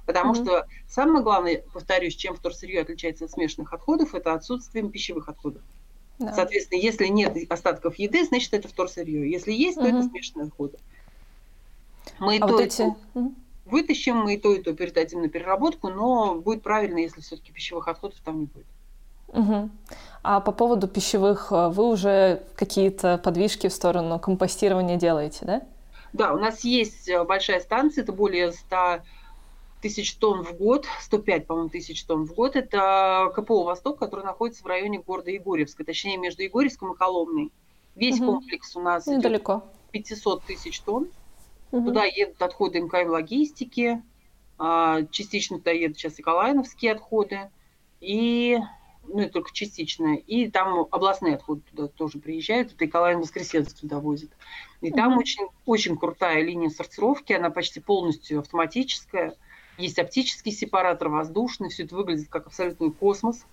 [0.05, 0.43] Потому mm-hmm.
[0.43, 5.61] что самое главное, повторюсь, чем вторсырье отличается от смешанных отходов, это отсутствием пищевых отходов.
[6.17, 6.33] Да.
[6.33, 9.29] Соответственно, если нет остатков еды, значит это вторсырье.
[9.29, 9.99] Если есть, то mm-hmm.
[9.99, 10.77] это смешанные отходы.
[12.19, 12.93] Мы а то вот эти...
[13.65, 17.87] вытащим, мы и то, и то передадим на переработку, но будет правильно, если все-таки пищевых
[17.87, 18.65] отходов там не будет.
[19.27, 19.69] Угу.
[20.23, 25.61] А по поводу пищевых, э, вы уже какие-то подвижки в сторону компостирования делаете, да?
[26.13, 29.01] Да, у нас есть э, большая станция, это более 100
[29.81, 32.55] тысяч тонн в год, 105, по-моему, тысяч тонн в год.
[32.55, 37.51] Это КПО «Восток», который находится в районе города Егорьевска, точнее, между Егорьевском и Коломной.
[37.95, 38.33] Весь угу.
[38.33, 39.63] комплекс у нас Недалеко.
[39.91, 41.07] 500 тысяч тонн.
[41.75, 41.87] Угу.
[41.87, 44.01] Туда едут отходы МКМ логистики,
[44.57, 47.49] а, частично туда едут сейчас и калайновские отходы,
[47.99, 48.57] и
[49.07, 50.15] ну, это только частично.
[50.15, 54.31] И там областные отходы туда тоже приезжают, это и Калайн Воскресенск туда возит.
[54.79, 59.35] И mm там очень, очень крутая линия сортировки, она почти полностью автоматическая.
[59.77, 63.45] Есть оптический сепаратор, воздушный, все это выглядит как абсолютный космос.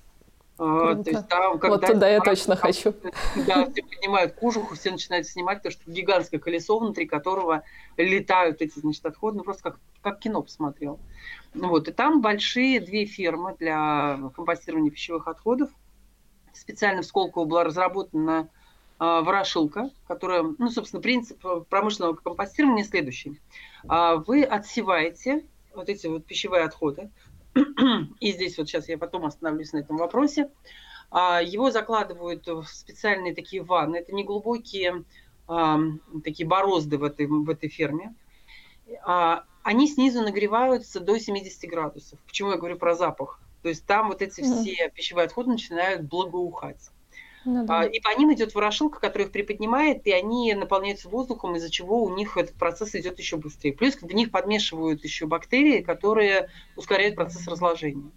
[0.59, 2.95] А, то есть там, когда вот туда я точно там, хочу.
[3.47, 7.65] Да, все поднимают кожуху, все начинают снимать, потому что гигантское колесо, внутри которого
[7.97, 11.01] летают эти, значит, отходы, ну просто как, как кино посмотрел.
[11.55, 15.71] Ну, вот, и там большие две фермы для компостирования пищевых отходов.
[16.53, 18.49] Специально в Сколково была разработана
[19.01, 23.41] э, ворошилка, которая, ну, собственно, принцип промышленного компостирования следующий.
[23.89, 27.11] Э, вы отсеваете вот эти вот пищевые отходы,
[28.21, 30.51] и здесь вот сейчас я потом остановлюсь на этом вопросе,
[31.11, 33.97] а, его закладывают в специальные такие ванны.
[33.97, 35.05] Это не глубокие
[36.25, 38.15] такие борозды в этой, в этой ферме.
[39.05, 42.19] А, они снизу нагреваются до 70 градусов.
[42.27, 43.41] Почему я говорю про запах?
[43.63, 46.91] То есть там вот эти все пищевые отходы начинают благоухать.
[47.45, 47.81] Ну, да.
[47.81, 52.03] А, и по ним идет ворошилка, которая их приподнимает, и они наполняются воздухом, из-за чего
[52.03, 53.73] у них этот процесс идет еще быстрее.
[53.73, 58.11] Плюс в них подмешивают еще бактерии, которые ускоряют процесс разложения.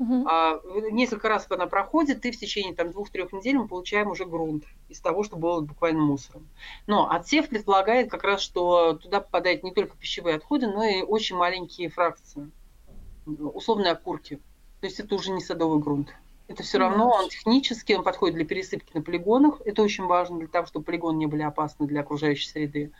[0.00, 0.26] Угу.
[0.26, 0.60] А,
[0.90, 4.64] несколько раз, когда она проходит, и в течение там, двух-трех недель мы получаем уже грунт
[4.88, 6.48] из того, что было буквально мусором.
[6.86, 11.36] Но отсев предполагает как раз, что туда попадают не только пищевые отходы, но и очень
[11.36, 12.50] маленькие фракции,
[13.26, 14.40] условные окурки.
[14.80, 16.14] То есть это уже не садовый грунт.
[16.50, 19.60] Это все равно он технически, он подходит для пересыпки на полигонах.
[19.64, 22.90] Это очень важно для того, чтобы полигоны не были опасны для окружающей среды.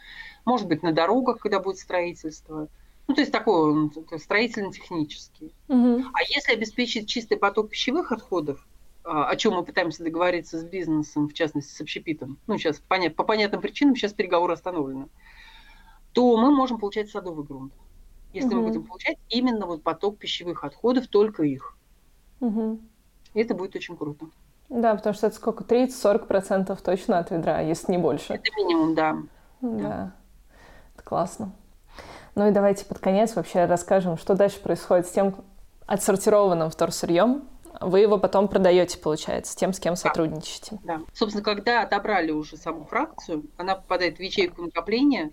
[0.45, 2.69] Может быть, на дорогах, когда будет строительство.
[3.09, 3.91] Ну, то есть такой
[4.21, 5.53] строительно-технический.
[5.67, 6.05] Угу.
[6.13, 8.65] А если обеспечить чистый поток пищевых отходов,
[9.03, 13.17] а, о чем мы пытаемся договориться с бизнесом, в частности, с общепитом, ну, сейчас понят,
[13.17, 15.09] по понятным причинам сейчас переговоры остановлены,
[16.13, 17.73] то мы можем получать садовый грунт.
[18.33, 18.59] Если угу.
[18.59, 21.77] мы будем получать именно вот поток пищевых отходов, только их.
[22.39, 22.81] Угу.
[23.35, 24.27] И это будет очень круто.
[24.69, 25.65] Да, потому что это сколько?
[25.65, 28.35] 30-40% точно от ведра, если не больше.
[28.35, 29.17] Это минимум, да.
[29.61, 29.79] Да.
[29.79, 30.13] да.
[30.95, 31.53] Это классно.
[32.37, 35.35] Ну и давайте под конец вообще расскажем, что дальше происходит с тем
[35.87, 37.43] отсортированным вторсырьем.
[37.81, 40.79] Вы его потом продаете, получается, тем, с кем сотрудничаете.
[40.85, 41.01] Да.
[41.15, 45.33] Собственно, когда отобрали уже саму фракцию, она попадает в ячейку накопления,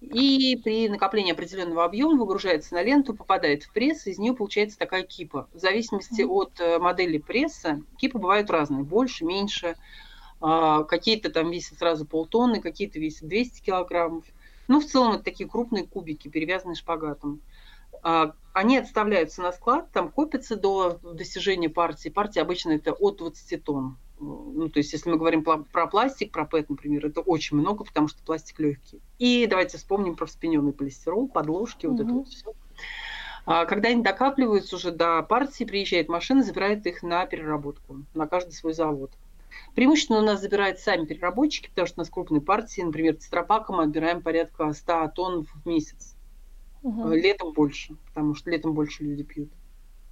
[0.00, 5.02] и при накоплении определенного объема выгружается на ленту, попадает в пресс, из нее получается такая
[5.02, 5.48] кипа.
[5.54, 9.76] В зависимости от э, модели пресса, кипы бывают разные, больше, меньше.
[10.40, 14.24] А, какие-то там весят сразу полтонны, какие-то весят 200 килограммов.
[14.68, 17.40] Ну, в целом, это такие крупные кубики, перевязанные шпагатом.
[18.02, 22.10] А, они отставляются на склад, там копятся до достижения партии.
[22.10, 23.96] Партия обычно это от 20 тонн.
[24.18, 28.08] Ну, то есть, если мы говорим про пластик, про ПЭТ, например, это очень много, потому
[28.08, 29.00] что пластик легкий.
[29.18, 31.90] И давайте вспомним про вспененный полистирол, подложки, mm-hmm.
[31.90, 32.52] вот это вот все.
[33.44, 38.52] А когда они докапливаются уже до партии, приезжает машина, забирает их на переработку, на каждый
[38.52, 39.12] свой завод.
[39.74, 43.84] Преимущественно у нас забирают сами переработчики, потому что у нас крупные партии, например, тетрапака мы
[43.84, 46.16] отбираем порядка 100 тонн в месяц.
[46.82, 47.10] Угу.
[47.10, 49.50] Летом больше, потому что летом больше люди пьют.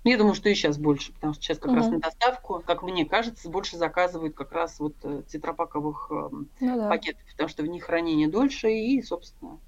[0.05, 1.77] Ну, я думаю, что и сейчас больше, потому что сейчас как угу.
[1.77, 6.89] раз на доставку, как мне кажется, больше заказывают как раз вот э, тетрапаковых ну, да.
[6.89, 9.59] пакетов, потому что в них хранение дольше и, собственно,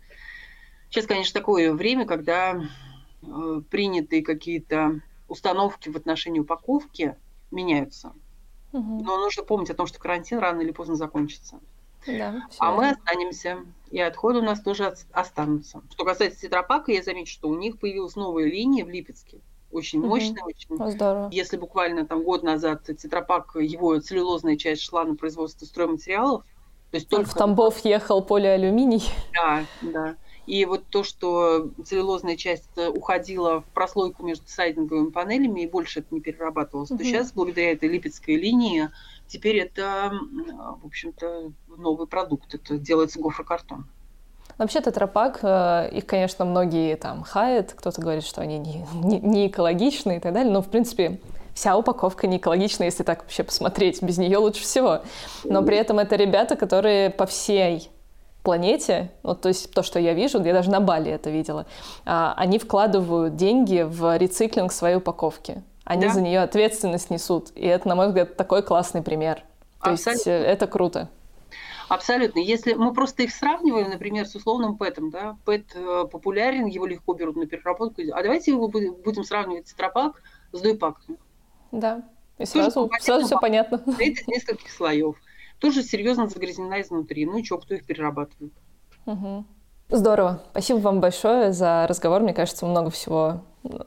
[0.90, 2.60] сейчас, конечно, такое время, когда
[3.26, 7.16] Э, принятые какие-то установки в отношении упаковки
[7.50, 8.12] меняются.
[8.72, 9.04] Угу.
[9.04, 11.58] Но нужно помнить о том, что карантин рано или поздно закончится.
[12.06, 15.82] Да, а мы останемся, и отходы у нас тоже останутся.
[15.90, 19.38] Что касается тетрапака, я замечу, что у них появилась новая линия в Липецке,
[19.76, 20.08] очень угу.
[20.08, 20.90] мощная, очень.
[20.92, 21.28] Здорово.
[21.32, 26.44] Если буквально там год назад тетрапак, его целлюлозная часть шла на производство стройматериалов,
[26.90, 27.30] то есть только...
[27.30, 29.02] В Тамбов ехал полиалюминий.
[29.34, 30.16] Да, да.
[30.46, 36.14] И вот то, что целлюлозная часть уходила в прослойку между сайдинговыми панелями и больше это
[36.14, 36.98] не перерабатывалось, угу.
[36.98, 38.88] то сейчас, благодаря этой липецкой линии,
[39.26, 40.12] теперь это,
[40.82, 42.54] в общем-то, новый продукт.
[42.54, 43.86] Это делается гофрокартон.
[44.58, 49.46] Вообще тетрапак, э, их, конечно, многие там хаят, кто-то говорит, что они не, не, не
[49.48, 51.20] экологичны и так далее, но, в принципе,
[51.54, 55.00] вся упаковка не экологична, если так вообще посмотреть, без нее лучше всего.
[55.44, 57.90] Но при этом это ребята, которые по всей
[58.42, 61.66] планете, вот, то есть то, что я вижу, я даже на Бали это видела,
[62.04, 65.62] а, они вкладывают деньги в рециклинг своей упаковки.
[65.84, 66.12] Они да.
[66.12, 67.50] за нее ответственность несут.
[67.54, 69.42] И это, на мой взгляд, такой классный пример.
[69.82, 70.10] То Абсолютно.
[70.10, 71.08] есть э, это круто.
[71.88, 72.38] Абсолютно.
[72.40, 77.14] Если мы просто их сравниваем, например, с условным ПЭТом, да, ПЭТ э, популярен, его легко
[77.14, 78.02] берут на переработку.
[78.12, 80.22] А давайте его будем сравнивать тетрапак
[80.52, 81.18] с дуйпаком.
[81.72, 82.08] Да.
[82.38, 83.82] И сразу, сразу все понятно.
[83.86, 85.16] Это из нескольких слоев
[85.58, 87.26] тоже серьезно загрязнена изнутри.
[87.26, 88.52] Ну и что, кто их перерабатывает?
[89.06, 89.44] Угу.
[89.88, 90.42] Здорово.
[90.50, 92.20] Спасибо вам большое за разговор.
[92.22, 93.42] Мне кажется, много всего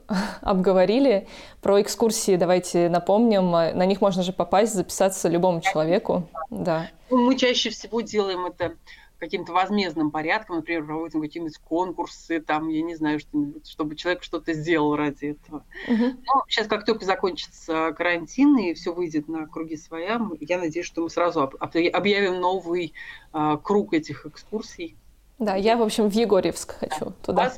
[0.42, 1.26] обговорили.
[1.60, 3.50] Про экскурсии давайте напомним.
[3.50, 6.28] На них можно же попасть, записаться любому человеку.
[6.50, 6.88] Да.
[7.10, 8.74] Ну, мы чаще всего делаем это
[9.20, 14.54] каким-то возмездным порядком, например, проводим какие-нибудь конкурсы, там, я не знаю, что-нибудь, чтобы человек что-то
[14.54, 15.64] сделал ради этого.
[15.86, 16.04] Угу.
[16.24, 21.02] Но сейчас, как только закончится карантин и все выйдет на круги своя, я надеюсь, что
[21.02, 22.94] мы сразу объявим новый
[23.32, 24.96] а, круг этих экскурсий.
[25.40, 27.50] Да, я, в общем, в Егорьевск хочу туда.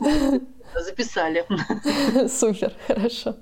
[0.75, 1.45] Записали.
[2.29, 3.35] Супер, хорошо.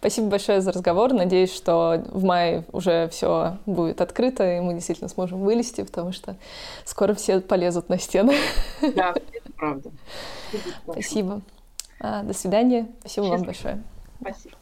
[0.00, 1.12] Спасибо большое за разговор.
[1.12, 6.36] Надеюсь, что в мае уже все будет открыто, и мы действительно сможем вылезти, потому что
[6.84, 8.34] скоро все полезут на стены.
[8.80, 9.90] Да, это правда.
[10.90, 11.42] Спасибо.
[12.00, 12.88] А, до свидания.
[13.00, 13.36] Спасибо Счастливо.
[13.36, 13.82] вам большое.
[14.20, 14.56] Спасибо.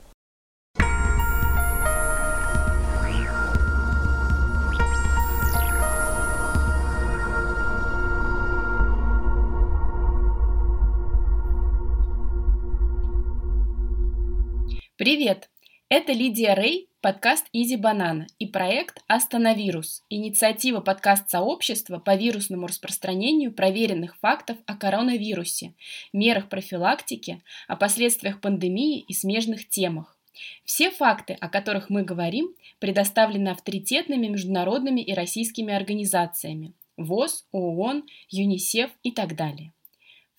[14.99, 15.49] Привет!
[15.89, 24.19] Это Лидия Рей, подкаст Изи Банана и проект Остановирус, инициатива подкаст-сообщества по вирусному распространению проверенных
[24.19, 25.73] фактов о коронавирусе,
[26.13, 30.19] мерах профилактики, о последствиях пандемии и смежных темах.
[30.67, 38.91] Все факты, о которых мы говорим, предоставлены авторитетными международными и российскими организациями ВОЗ, ООН, ЮНИСЕФ
[39.03, 39.73] и так далее.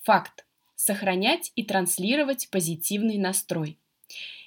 [0.04, 0.46] Факт.
[0.76, 3.80] Сохранять и транслировать позитивный настрой–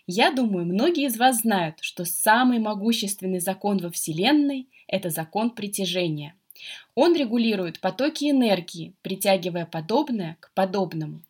[0.07, 6.35] я думаю, многие из вас знают, что самый могущественный закон во Вселенной– это закон притяжения.
[6.95, 11.23] Он регулирует потоки энергии, притягивая подобное к подобному.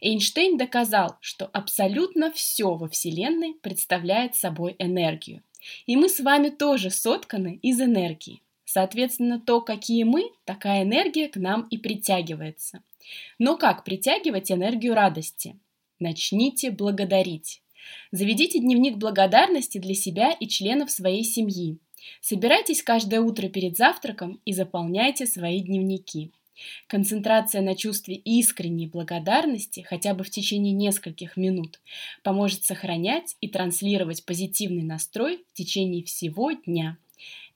[0.00, 5.42] Эйнштейн доказал, что абсолютно все во Вселенной представляет собой энергию.
[5.86, 8.42] И мы с вами тоже сотканы из энергии.
[8.64, 12.82] Соответственно, то, какие мы, такая энергия к нам и притягивается.
[13.38, 15.58] Но как притягивать энергию радости?
[15.98, 17.61] Начните благодарить.
[18.10, 21.78] Заведите дневник благодарности для себя и членов своей семьи.
[22.20, 26.32] Собирайтесь каждое утро перед завтраком и заполняйте свои дневники.
[26.86, 31.80] Концентрация на чувстве искренней благодарности хотя бы в течение нескольких минут
[32.22, 36.98] поможет сохранять и транслировать позитивный настрой в течение всего дня.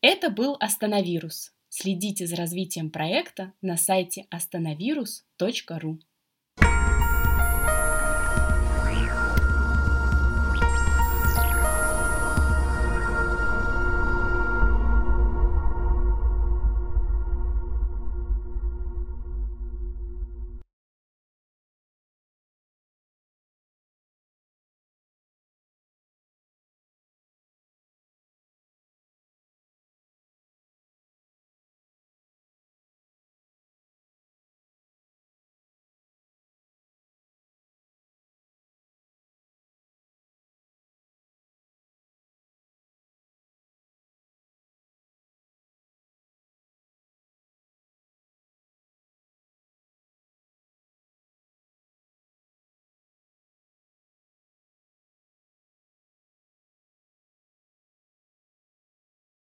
[0.01, 1.53] Это был Остановирус.
[1.69, 5.99] Следите за развитием проекта на сайте остановирус.ру.